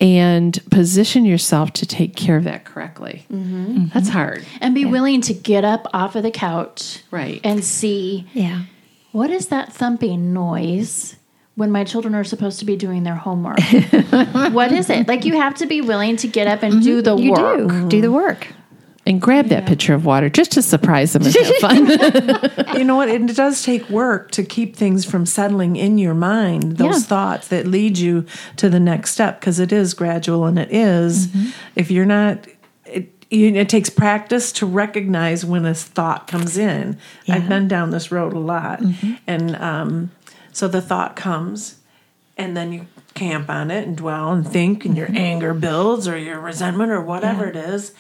and 0.01 0.59
position 0.71 1.25
yourself 1.25 1.73
to 1.75 1.87
take 1.87 2.17
care 2.17 2.37
of 2.37 2.45
that 2.45 2.65
correctly. 2.65 3.27
Mm-hmm. 3.31 3.87
That's 3.93 4.09
hard, 4.09 4.45
And 4.61 4.75
be 4.75 4.85
willing 4.85 5.21
to 5.23 5.35
get 5.35 5.65
up 5.65 5.87
off 5.93 6.17
of 6.17 6.23
the 6.23 6.31
couch 6.31 7.03
right? 7.11 7.41
and 7.45 7.63
see 7.65 8.27
Yeah. 8.33 8.63
what 9.13 9.31
is 9.31 9.49
that 9.49 9.73
thumping 9.73 10.33
noise 10.33 11.17
when 11.57 11.71
my 11.71 11.85
children 11.85 12.15
are 12.15 12.25
supposed 12.25 12.59
to 12.61 12.65
be 12.65 12.75
doing 12.77 13.03
their 13.03 13.17
homework. 13.17 13.61
what 14.53 14.73
is 14.73 14.89
it? 14.89 15.07
Like 15.07 15.27
you 15.27 15.37
have 15.37 15.57
to 15.57 15.67
be 15.67 15.83
willing 15.83 16.17
to 16.17 16.29
get 16.29 16.47
up 16.47 16.63
and 16.63 16.75
mm-hmm. 16.75 16.83
do 16.83 17.03
the 17.03 17.17
You 17.17 17.33
work. 17.33 17.69
do. 17.69 17.89
Do 17.89 18.01
the 18.01 18.11
work. 18.11 18.49
And 19.11 19.21
grab 19.21 19.49
that 19.49 19.67
pitcher 19.67 19.93
of 19.93 20.05
water 20.05 20.31
just 20.31 20.53
to 20.53 20.63
surprise 20.63 21.15
them 21.15 21.25
and 21.25 21.35
have 21.35 21.57
fun. 21.61 22.77
you 22.79 22.85
know 22.85 22.95
what? 22.95 23.09
It 23.09 23.35
does 23.35 23.65
take 23.65 23.91
work 23.91 24.31
to 24.31 24.45
keep 24.45 24.77
things 24.77 25.05
from 25.05 25.27
settling 25.27 25.75
in 25.75 25.99
your 25.99 26.15
mind, 26.15 26.77
those 26.77 27.01
Yeah. 27.03 27.09
thoughts 27.09 27.49
that 27.49 27.67
lead 27.67 27.99
you 27.99 28.25
to 28.57 28.71
the 28.71 28.79
next 28.79 29.11
step, 29.11 29.41
because 29.41 29.59
it 29.59 29.73
is 29.73 29.95
gradual 29.95 30.47
and 30.47 30.61
it 30.61 30.71
is- 30.71 31.27
mm-hmm. 31.27 31.51
If 31.75 31.91
you're 31.91 32.07
not, 32.07 32.47
it, 32.87 33.13
you- 33.31 33.57
it 33.57 33.69
takes 33.69 33.91
practice 33.91 34.53
to 34.53 34.67
recognize 34.67 35.45
when 35.45 35.67
a 35.67 35.75
thought 35.75 36.29
comes 36.29 36.57
in. 36.57 36.97
I've 37.29 37.49
been 37.49 37.67
down 37.67 37.91
this 37.91 38.13
road 38.13 38.33
a 38.33 38.39
lot. 38.39 38.79
Mm-hmm. 38.81 39.15
And 39.27 39.57
um, 39.57 40.11
so 40.53 40.69
the 40.69 40.81
thought 40.81 41.17
comes, 41.17 41.81
and 42.39 42.57
then 42.57 42.73
you 42.73 42.87
camp 43.15 43.51
on 43.51 43.73
it 43.73 43.89
and 43.89 43.97
dwell 43.97 44.31
and 44.31 44.47
think, 44.47 44.85
and 44.85 44.97
your 44.97 45.09
mm-hmm. 45.09 45.17
anger 45.17 45.53
builds 45.53 46.07
or 46.07 46.17
your 46.17 46.39
resentment 46.39 46.93
or 46.93 47.03
whatever 47.03 47.49
it 47.49 47.57
is. 47.57 47.93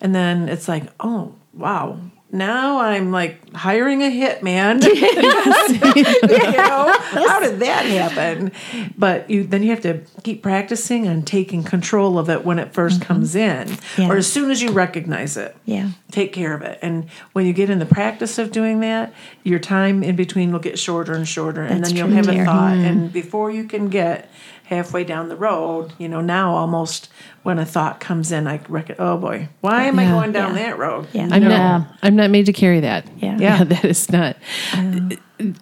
And 0.00 0.14
then 0.14 0.48
it's 0.48 0.68
like, 0.68 0.84
oh, 1.00 1.34
wow. 1.52 1.98
Now 2.30 2.80
I'm 2.80 3.10
like 3.10 3.54
hiring 3.54 4.02
a 4.02 4.10
hitman. 4.10 4.82
you 4.84 6.52
know, 6.52 6.94
how 6.98 7.40
did 7.40 7.60
that 7.60 7.86
happen? 7.86 8.52
But 8.98 9.30
you 9.30 9.44
then 9.44 9.62
you 9.62 9.70
have 9.70 9.80
to 9.80 10.02
keep 10.24 10.42
practicing 10.42 11.06
and 11.06 11.26
taking 11.26 11.62
control 11.62 12.18
of 12.18 12.28
it 12.28 12.44
when 12.44 12.58
it 12.58 12.74
1st 12.74 12.90
mm-hmm. 12.90 13.02
comes 13.02 13.34
in, 13.34 13.78
Yeah. 13.96 14.10
or 14.10 14.16
as 14.18 14.30
soon 14.30 14.50
as 14.50 14.60
you 14.60 14.72
recognize 14.72 15.38
it. 15.38 15.56
Yeah. 15.64 15.92
Take 16.10 16.34
care 16.34 16.54
of 16.54 16.60
it, 16.60 16.78
and 16.82 17.08
when 17.32 17.46
you 17.46 17.54
get 17.54 17.70
in 17.70 17.78
the 17.78 17.86
practice 17.86 18.36
of 18.38 18.52
doing 18.52 18.80
that, 18.80 19.14
your 19.42 19.58
time 19.58 20.02
in 20.02 20.14
between 20.14 20.52
will 20.52 20.58
get 20.58 20.78
shorter 20.78 21.14
and 21.14 21.26
shorter, 21.26 21.62
and 21.62 21.82
then 21.82 21.96
you'll 21.96 22.08
have 22.08 22.28
a 22.28 22.32
dear. 22.32 22.44
thought, 22.44 22.74
mm-hmm. 22.74 22.84
and 22.84 23.12
before 23.12 23.50
you 23.50 23.64
can 23.64 23.88
get 23.88 24.30
halfway 24.68 25.02
down 25.02 25.30
the 25.30 25.36
road, 25.36 25.92
you 25.96 26.06
know, 26.08 26.20
now 26.20 26.54
almost 26.54 27.08
when 27.42 27.58
a 27.58 27.64
thought 27.64 28.00
comes 28.00 28.30
in, 28.32 28.46
I 28.46 28.60
reckon, 28.68 28.96
oh 28.98 29.16
boy, 29.16 29.48
why 29.62 29.84
am 29.84 29.98
I 29.98 30.04
going 30.04 30.32
down 30.32 30.54
Yeah. 30.54 30.62
that 30.66 30.78
road? 30.78 31.08
Yeah. 31.14 31.28
I'm 31.30 31.42
Yeah. 31.42 31.48
not. 31.48 31.94
I'm 32.02 32.16
not 32.16 32.30
made 32.30 32.44
to 32.46 32.52
carry 32.52 32.80
that. 32.80 33.06
Yeah. 33.16 33.38
Yeah. 33.40 33.64
that 33.64 33.84
is 33.86 34.10
not. 34.12 34.36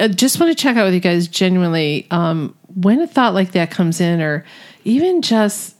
I 0.00 0.08
just 0.08 0.40
want 0.40 0.56
to 0.56 0.60
check 0.60 0.76
out 0.76 0.84
with 0.86 0.94
you 0.94 1.00
guys 1.00 1.28
genuinely. 1.28 2.08
Um, 2.10 2.54
when 2.74 3.00
a 3.00 3.06
thought 3.06 3.32
like 3.34 3.52
that 3.52 3.70
comes 3.70 4.00
in, 4.00 4.20
or 4.20 4.44
even 4.84 5.22
just 5.22 5.76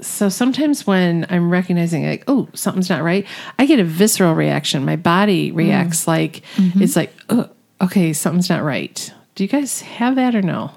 so 0.00 0.28
sometimes 0.28 0.86
when 0.86 1.26
I'm 1.28 1.50
recognizing 1.50 2.06
like, 2.06 2.24
oh, 2.28 2.48
something's 2.54 2.88
not 2.88 3.02
right, 3.02 3.26
I 3.58 3.66
get 3.66 3.80
a 3.80 3.84
visceral 3.84 4.34
reaction. 4.34 4.84
My 4.84 4.96
body 4.96 5.50
reacts 5.52 6.06
like 6.08 6.42
it's 6.56 6.96
like, 6.96 7.12
oh, 7.28 7.48
okay, 7.82 8.12
something's 8.14 8.48
not 8.48 8.62
right. 8.62 9.12
Do 9.34 9.44
you 9.44 9.48
guys 9.48 9.82
have 9.82 10.16
that 10.16 10.34
or 10.34 10.40
no? 10.42 10.70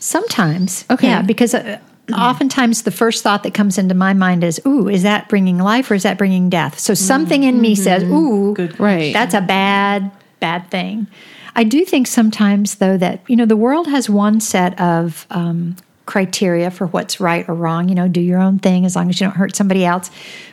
Sometimes. 0.00 0.84
Okay. 0.90 1.06
Yeah, 1.08 1.22
because 1.22 1.54
uh, 1.54 1.78
oftentimes 2.12 2.82
the 2.82 2.90
first 2.90 3.22
thought 3.22 3.42
that 3.44 3.54
comes 3.54 3.78
into 3.78 3.94
my 3.94 4.12
mind 4.12 4.42
is, 4.42 4.60
ooh, 4.66 4.88
is 4.88 5.02
that 5.04 5.28
bringing 5.28 5.58
life 5.58 5.90
or 5.90 5.94
is 5.94 6.02
that 6.02 6.18
bringing 6.18 6.50
death? 6.50 6.78
So 6.78 6.94
something 6.94 7.44
in 7.44 7.60
me 7.60 7.74
says, 7.74 8.02
ooh, 8.02 8.54
Good 8.54 8.80
Right. 8.80 9.12
that's 9.12 9.34
a 9.34 9.40
bad, 9.40 10.10
bad 10.40 10.70
thing. 10.70 11.06
I 11.54 11.64
do 11.64 11.84
think 11.84 12.06
sometimes, 12.06 12.76
though, 12.76 12.96
that, 12.96 13.20
you 13.28 13.36
know, 13.36 13.46
the 13.46 13.56
world 13.56 13.88
has 13.88 14.08
one 14.08 14.40
set 14.40 14.80
of 14.80 15.26
um, 15.30 15.76
criteria 16.06 16.70
for 16.70 16.86
what's 16.88 17.20
right 17.20 17.48
or 17.48 17.54
wrong. 17.54 17.88
You 17.88 17.94
know, 17.94 18.08
do 18.08 18.20
your 18.20 18.40
own 18.40 18.58
thing 18.58 18.84
as 18.84 18.96
long 18.96 19.10
as 19.10 19.20
you 19.20 19.26
don't 19.26 19.36
hurt 19.36 19.54
somebody 19.54 19.84
else. 19.84 20.10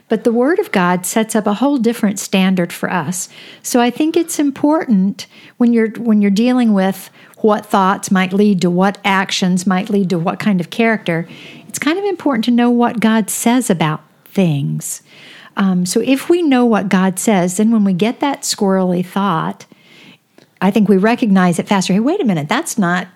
But 0.10 0.24
the 0.24 0.32
Word 0.32 0.60
of 0.60 0.72
God 0.72 1.06
sets 1.06 1.36
up 1.36 1.48
a 1.48 1.56
whole 1.56 1.78
different 1.78 2.20
standard 2.20 2.72
for 2.72 2.92
us. 2.92 3.30
So 3.62 3.80
I 3.80 3.90
think 3.90 4.16
it's 4.16 4.40
important 4.40 5.28
when 5.58 5.74
you're 5.74 5.90
when 5.92 6.22
you're 6.22 6.32
dealing 6.32 6.74
with 6.74 7.10
what 7.40 7.66
thoughts 7.66 8.10
might 8.10 8.34
lead 8.34 8.62
to 8.62 8.70
what 8.70 8.98
actions 9.04 9.68
might 9.68 9.90
lead 9.90 10.10
to 10.10 10.20
what 10.20 10.40
kind 10.40 10.60
of 10.60 10.70
character. 10.70 11.28
It's 11.68 11.80
kind 11.80 12.00
of 12.00 12.06
important 12.06 12.46
to 12.46 12.52
know 12.52 12.70
what 12.70 13.00
God 13.00 13.30
says 13.30 13.70
about 13.70 14.02
things. 14.26 15.02
Um, 15.56 15.86
so 15.86 16.02
if 16.02 16.30
we 16.30 16.42
know 16.42 16.66
what 16.66 16.90
God 16.90 17.20
says, 17.20 17.58
then 17.58 17.72
when 17.72 17.84
we 17.84 17.94
get 17.94 18.20
that 18.20 18.42
squirrely 18.42 19.06
thought, 19.06 19.66
I 20.62 20.72
think 20.72 20.90
we 20.90 20.98
recognize 20.98 21.60
it 21.60 21.68
faster. 21.68 21.94
Hey, 21.94 22.00
wait 22.00 22.22
a 22.22 22.26
minute, 22.26 22.50
that's 22.50 22.78
not, 22.78 23.08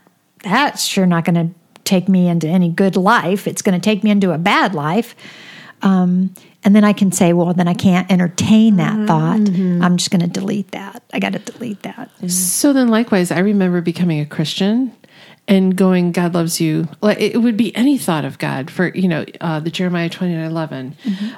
that's 0.44 0.86
sure 0.86 1.06
not 1.06 1.26
going 1.26 1.36
to 1.50 1.54
take 1.84 2.08
me 2.08 2.28
into 2.28 2.48
any 2.48 2.70
good 2.70 2.96
life. 2.96 3.48
It's 3.48 3.62
going 3.62 3.80
to 3.80 3.84
take 3.84 4.04
me 4.04 4.12
into 4.12 4.32
a 4.32 4.38
bad 4.38 4.74
life. 4.74 5.16
Um, 5.82 6.34
and 6.63 6.76
then 6.76 6.84
I 6.84 6.93
can 6.93 7.12
say, 7.12 7.34
well, 7.34 7.54
then 7.54 7.67
I 7.67 7.74
can't 7.74 8.10
entertain 8.12 8.78
that 8.78 9.08
thought. 9.08 9.39
I'm 9.84 9.97
just 9.97 10.12
going 10.12 10.21
to 10.21 10.28
delete 10.28 10.71
that. 10.71 11.02
I 11.12 11.19
got 11.19 11.34
to 11.34 11.39
delete 11.39 11.82
that. 11.84 12.10
So 12.28 12.71
then, 12.74 12.88
likewise, 12.89 13.32
I 13.32 13.39
remember 13.39 13.82
becoming 13.82 14.19
a 14.19 14.26
Christian 14.26 14.95
and 15.47 15.76
going, 15.76 16.12
God 16.12 16.34
loves 16.36 16.62
you. 16.62 16.88
Like 17.02 17.19
it 17.19 17.38
would 17.41 17.58
be 17.58 17.76
any 17.76 17.97
thought 17.97 18.26
of 18.26 18.38
God 18.38 18.69
for, 18.69 18.89
you 18.89 19.08
know, 19.08 19.26
uh, 19.41 19.60
the 19.60 19.71
Jeremiah 19.71 20.10
29 20.10 20.43
11. 20.45 20.95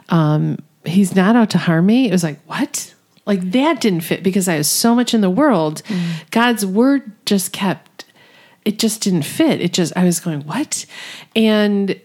Um, 0.10 0.58
he's 0.86 1.16
not 1.16 1.36
out 1.36 1.50
to 1.52 1.58
harm 1.58 1.86
me. 1.86 2.10
It 2.10 2.12
was 2.12 2.24
like, 2.24 2.40
what? 2.46 2.94
Like 3.26 3.52
that 3.52 3.80
didn't 3.80 4.02
fit 4.02 4.22
because 4.24 4.50
I 4.50 4.58
was 4.58 4.68
so 4.68 4.94
much 4.94 5.14
in 5.14 5.22
the 5.22 5.30
world. 5.30 5.82
God's 6.32 6.66
word 6.66 7.10
just 7.26 7.54
kept, 7.54 8.04
it 8.66 8.78
just 8.78 9.02
didn't 9.02 9.24
fit. 9.24 9.62
It 9.62 9.72
just, 9.72 9.94
I 9.96 10.04
was 10.04 10.20
going, 10.20 10.42
what? 10.42 10.86
And 11.34 12.00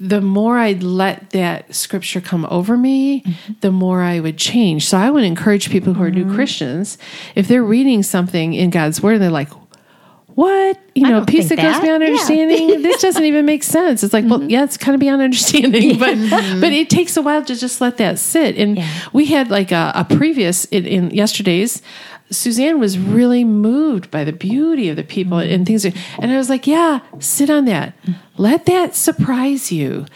the 0.00 0.20
more 0.20 0.58
I'd 0.58 0.82
let 0.82 1.30
that 1.30 1.74
scripture 1.74 2.20
come 2.20 2.46
over 2.46 2.76
me, 2.76 3.22
mm-hmm. 3.22 3.52
the 3.60 3.72
more 3.72 4.02
I 4.02 4.20
would 4.20 4.38
change. 4.38 4.86
So 4.86 4.98
I 4.98 5.10
would 5.10 5.24
encourage 5.24 5.70
people 5.70 5.94
who 5.94 6.02
are 6.02 6.10
new 6.10 6.24
mm-hmm. 6.24 6.34
Christians, 6.34 6.98
if 7.34 7.48
they're 7.48 7.64
reading 7.64 8.02
something 8.02 8.54
in 8.54 8.70
God's 8.70 9.02
word 9.02 9.14
and 9.14 9.22
they're 9.22 9.30
like, 9.30 9.50
what? 10.34 10.80
You 10.96 11.06
I 11.06 11.10
know, 11.10 11.16
don't 11.16 11.28
peace 11.28 11.48
that 11.48 11.56
goes 11.56 11.74
that. 11.74 11.82
beyond 11.82 12.02
Yeah. 12.02 12.08
understanding. 12.08 12.82
this 12.82 13.00
doesn't 13.00 13.24
even 13.24 13.46
make 13.46 13.62
sense. 13.62 14.02
It's 14.02 14.12
like, 14.12 14.24
well, 14.24 14.40
mm-hmm. 14.40 14.50
yeah, 14.50 14.64
it's 14.64 14.76
kind 14.76 14.94
of 14.94 15.00
beyond 15.00 15.22
understanding, 15.22 15.98
but 15.98 16.16
but 16.60 16.72
it 16.72 16.90
takes 16.90 17.16
a 17.16 17.22
while 17.22 17.44
to 17.44 17.54
just 17.54 17.80
let 17.80 17.98
that 17.98 18.18
sit. 18.18 18.56
And 18.56 18.78
Yeah. 18.78 18.88
we 19.12 19.26
had 19.26 19.50
like 19.50 19.70
a, 19.70 19.92
a 19.94 20.04
previous 20.04 20.64
in, 20.66 20.86
in 20.86 21.10
yesterday's. 21.10 21.82
Suzanne 22.34 22.78
was 22.80 22.96
mm-hmm. 22.96 23.14
really 23.14 23.44
moved 23.44 24.10
by 24.10 24.24
the 24.24 24.32
beauty 24.32 24.88
of 24.88 24.96
the 24.96 25.04
people 25.04 25.38
and 25.38 25.50
mm-hmm. 25.50 25.64
things. 25.64 25.84
And 25.84 26.32
I 26.32 26.36
was 26.36 26.48
like, 26.48 26.66
yeah, 26.66 27.00
sit 27.18 27.50
on 27.50 27.64
that. 27.66 27.94
Let 28.36 28.66
that 28.66 28.94
surprise 28.94 29.70
you. 29.72 30.06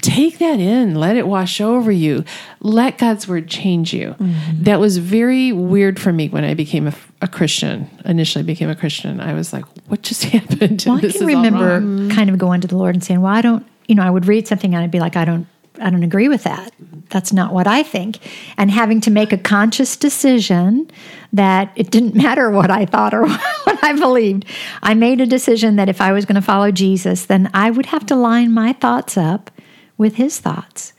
Take 0.00 0.38
that 0.38 0.60
in, 0.60 0.94
let 0.94 1.16
it 1.16 1.26
wash 1.26 1.60
over 1.60 1.90
you. 1.90 2.24
Let 2.60 2.98
God's 2.98 3.26
word 3.26 3.48
change 3.48 3.92
you. 3.92 4.14
Mm-hmm. 4.18 4.62
That 4.62 4.78
was 4.78 4.98
very 4.98 5.50
weird 5.50 5.98
for 5.98 6.12
me 6.12 6.28
when 6.28 6.44
I 6.44 6.54
became 6.54 6.86
a, 6.86 6.94
a 7.20 7.26
Christian. 7.26 7.90
Initially 8.04 8.44
became 8.44 8.70
a 8.70 8.76
Christian. 8.76 9.20
I 9.20 9.34
was 9.34 9.52
like, 9.52 9.64
what 9.88 10.02
just 10.02 10.22
happened? 10.34 10.84
Well, 10.86 10.98
I 10.98 11.10
can 11.10 11.26
remember 11.26 12.14
kind 12.14 12.30
of 12.30 12.38
going 12.38 12.60
to 12.60 12.68
the 12.68 12.76
Lord 12.76 12.94
and 12.94 13.02
saying, 13.02 13.20
"Well, 13.20 13.32
I 13.32 13.40
don't, 13.40 13.66
you 13.88 13.96
know, 13.96 14.04
I 14.04 14.10
would 14.10 14.26
read 14.26 14.46
something 14.46 14.72
and 14.72 14.84
I'd 14.84 14.90
be 14.92 15.00
like, 15.00 15.16
I 15.16 15.24
don't, 15.24 15.48
I 15.80 15.90
don't 15.90 16.04
agree 16.04 16.28
with 16.28 16.44
that. 16.44 16.72
That's 17.10 17.32
not 17.32 17.52
what 17.52 17.66
I 17.66 17.82
think," 17.82 18.18
and 18.56 18.70
having 18.70 19.00
to 19.02 19.10
make 19.10 19.32
a 19.32 19.38
conscious 19.38 19.96
decision 19.96 20.90
that 21.32 21.72
it 21.76 21.90
didn't 21.90 22.14
matter 22.24 22.50
what 22.50 22.70
I 22.70 22.86
thought 22.86 23.14
or 23.14 23.26
what 23.28 23.84
I 23.84 23.92
believed. 23.92 24.44
I 24.82 24.94
made 24.94 25.20
a 25.20 25.26
decision 25.26 25.76
that 25.76 25.88
if 25.88 26.00
I 26.00 26.12
was 26.12 26.24
going 26.24 26.36
to 26.36 26.42
follow 26.42 26.70
Jesus, 26.70 27.26
then 27.26 27.50
I 27.54 27.70
would 27.70 27.86
have 27.86 28.06
to 28.06 28.16
line 28.16 28.52
my 28.52 28.72
thoughts 28.72 29.16
up 29.16 29.50
with 29.96 30.16
His 30.16 30.38
thoughts, 30.38 30.92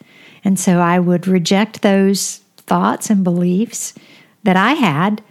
and 0.44 0.60
so 0.60 0.80
I 0.80 1.00
would 1.00 1.28
reject 1.28 1.82
those 1.82 2.38
thoughts 2.58 3.10
and 3.10 3.24
beliefs 3.24 3.94
that 4.44 4.56
I 4.56 4.74
had 4.74 5.22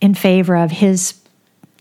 in 0.00 0.14
favor 0.14 0.56
of 0.56 0.70
His 0.70 1.20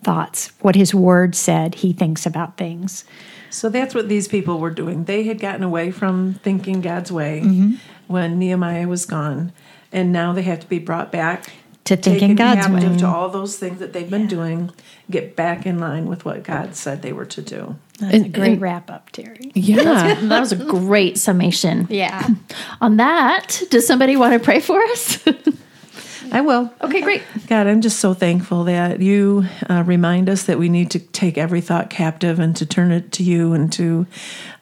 thoughts, 0.02 0.52
what 0.62 0.76
his 0.76 0.94
word 0.94 1.36
said 1.36 1.76
he 1.76 1.94
thinks 1.94 2.26
about 2.26 2.58
things. 2.58 3.06
So 3.50 3.70
that's 3.70 3.96
what 3.96 4.10
these 4.10 4.28
people 4.28 4.60
were 4.60 4.70
doing. 4.70 5.06
They 5.06 5.24
had 5.24 5.40
gotten 5.40 5.64
away 5.64 5.92
from 5.92 6.36
thinking 6.44 6.82
God's 6.82 7.12
way 7.12 7.42
Mm-hmm. 7.44 7.76
when 8.08 8.38
Nehemiah 8.40 8.88
was 8.88 9.06
gone, 9.06 9.52
and 9.92 10.12
now 10.12 10.34
they 10.34 10.44
have 10.44 10.60
to 10.62 10.68
be 10.68 10.80
brought 10.80 11.12
back 11.12 11.52
To 11.86 11.96
thinking 11.96 12.36
God's 12.36 12.68
way. 12.70 12.98
to 12.98 13.08
all 13.08 13.30
those 13.30 13.58
things 13.58 13.80
that 13.80 13.94
they've 13.94 14.10
been 14.10 14.28
doing. 14.28 14.72
Get 15.10 15.36
back 15.36 15.66
in 15.66 15.80
line 15.80 16.06
with 16.06 16.26
what 16.26 16.44
God 16.44 16.76
said 16.76 17.02
they 17.02 17.14
were 17.14 17.26
to 17.26 17.42
do. 17.42 17.76
That's 18.00 18.14
And- 18.14 18.26
a 18.28 18.30
great 18.30 18.52
and- 18.54 18.62
wrap 18.62 18.92
up, 18.92 19.10
Terry. 19.12 19.52
Yeah. 19.56 20.14
That 20.22 20.40
was 20.40 20.52
a 20.52 20.56
great 20.56 21.18
summation. 21.18 21.88
Yeah. 21.90 22.28
On 22.82 22.98
that, 22.98 23.62
does 23.72 23.88
somebody 23.88 24.16
want 24.16 24.34
to 24.34 24.40
pray 24.40 24.60
for 24.60 24.80
us? 24.84 25.18
I 26.32 26.42
will. 26.42 26.72
okay, 26.82 27.02
great. 27.02 27.24
God, 27.48 27.68
I'm 27.68 27.82
just 27.82 28.00
so 28.00 28.14
thankful 28.14 28.64
that 28.66 29.00
you 29.00 29.46
uh, 29.70 29.84
remind 29.86 30.30
us 30.30 30.44
that 30.44 30.60
we 30.60 30.70
need 30.70 30.92
to 30.92 31.00
take 31.00 31.38
every 31.38 31.62
thought 31.62 31.90
captive 31.90 32.40
and 32.40 32.56
to 32.56 32.66
turn 32.66 32.92
it 32.92 33.12
to 33.14 33.24
you 33.24 33.54
and 33.54 33.72
to 33.74 34.08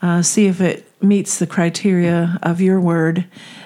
uh, 0.02 0.22
see 0.22 0.48
if 0.48 0.62
it 0.62 0.86
meets 1.02 1.40
the 1.40 1.48
criteria 1.48 2.40
of 2.42 2.62
your 2.62 2.80
word. 2.80 3.26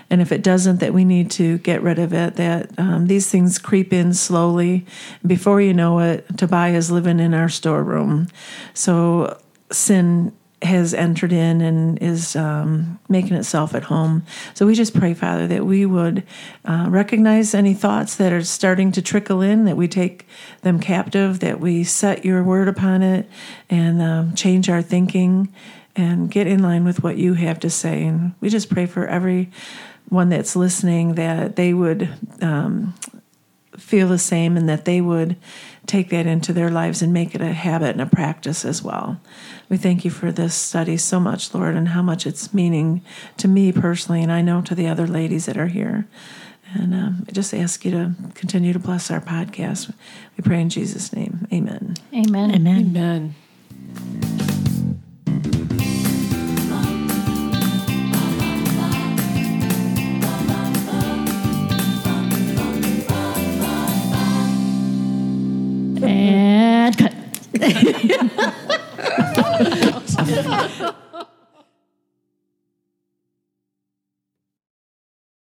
And 0.09 0.21
if 0.21 0.31
it 0.31 0.43
doesn't, 0.43 0.79
that 0.81 0.93
we 0.93 1.05
need 1.05 1.31
to 1.31 1.57
get 1.59 1.81
rid 1.81 1.97
of 1.97 2.13
it, 2.13 2.35
that 2.35 2.77
um, 2.77 3.07
these 3.07 3.29
things 3.29 3.57
creep 3.57 3.93
in 3.93 4.13
slowly. 4.13 4.85
Before 5.25 5.61
you 5.61 5.73
know 5.73 5.99
it, 5.99 6.25
Tobiah's 6.37 6.91
living 6.91 7.19
in 7.19 7.33
our 7.33 7.49
storeroom. 7.49 8.27
So 8.73 9.39
sin 9.71 10.33
has 10.61 10.93
entered 10.93 11.33
in 11.33 11.61
and 11.61 12.01
is 12.01 12.35
um, 12.35 12.99
making 13.09 13.35
itself 13.35 13.73
at 13.73 13.83
home. 13.83 14.23
So 14.53 14.65
we 14.65 14.75
just 14.75 14.93
pray, 14.93 15.13
Father, 15.13 15.47
that 15.47 15.65
we 15.65 15.85
would 15.85 16.23
uh, 16.65 16.85
recognize 16.89 17.53
any 17.55 17.73
thoughts 17.73 18.15
that 18.15 18.31
are 18.31 18.43
starting 18.43 18.91
to 18.91 19.01
trickle 19.01 19.41
in, 19.41 19.65
that 19.65 19.77
we 19.77 19.87
take 19.87 20.27
them 20.61 20.79
captive, 20.79 21.39
that 21.39 21.59
we 21.59 21.83
set 21.83 22.23
your 22.23 22.43
word 22.43 22.67
upon 22.67 23.01
it 23.01 23.27
and 23.69 24.01
um, 24.01 24.35
change 24.35 24.69
our 24.69 24.81
thinking 24.81 25.51
and 25.95 26.29
get 26.31 26.47
in 26.47 26.61
line 26.61 26.85
with 26.85 27.03
what 27.03 27.17
you 27.17 27.33
have 27.33 27.59
to 27.61 27.69
say. 27.69 28.03
And 28.03 28.33
we 28.39 28.49
just 28.49 28.69
pray 28.69 28.85
for 28.85 29.07
every 29.07 29.49
one 30.09 30.29
that's 30.29 30.55
listening 30.55 31.15
that 31.15 31.55
they 31.55 31.73
would 31.73 32.09
um, 32.41 32.93
feel 33.77 34.07
the 34.07 34.17
same 34.17 34.57
and 34.57 34.67
that 34.67 34.85
they 34.85 35.01
would 35.01 35.35
take 35.85 36.09
that 36.09 36.27
into 36.27 36.53
their 36.53 36.69
lives 36.69 37.01
and 37.01 37.11
make 37.11 37.33
it 37.33 37.41
a 37.41 37.53
habit 37.53 37.91
and 37.91 38.01
a 38.01 38.05
practice 38.05 38.63
as 38.63 38.83
well. 38.83 39.19
We 39.69 39.77
thank 39.77 40.05
you 40.05 40.11
for 40.11 40.31
this 40.31 40.53
study 40.53 40.97
so 40.97 41.19
much, 41.19 41.53
Lord, 41.53 41.75
and 41.75 41.89
how 41.89 42.01
much 42.01 42.25
it's 42.25 42.53
meaning 42.53 43.01
to 43.37 43.47
me 43.47 43.71
personally, 43.71 44.21
and 44.21 44.31
I 44.31 44.41
know 44.41 44.61
to 44.61 44.75
the 44.75 44.87
other 44.87 45.07
ladies 45.07 45.45
that 45.45 45.57
are 45.57 45.67
here. 45.67 46.07
And 46.73 46.93
um, 46.93 47.25
I 47.27 47.31
just 47.31 47.53
ask 47.53 47.83
you 47.83 47.91
to 47.91 48.13
continue 48.33 48.71
to 48.73 48.79
bless 48.79 49.11
our 49.11 49.19
podcast. 49.19 49.93
We 50.37 50.43
pray 50.43 50.61
in 50.61 50.69
Jesus' 50.69 51.11
name. 51.11 51.47
Amen. 51.51 51.95
Amen. 52.13 52.55
Amen. 52.55 52.95
Amen. 52.95 54.60
And 66.11 66.97
cut. 66.97 67.13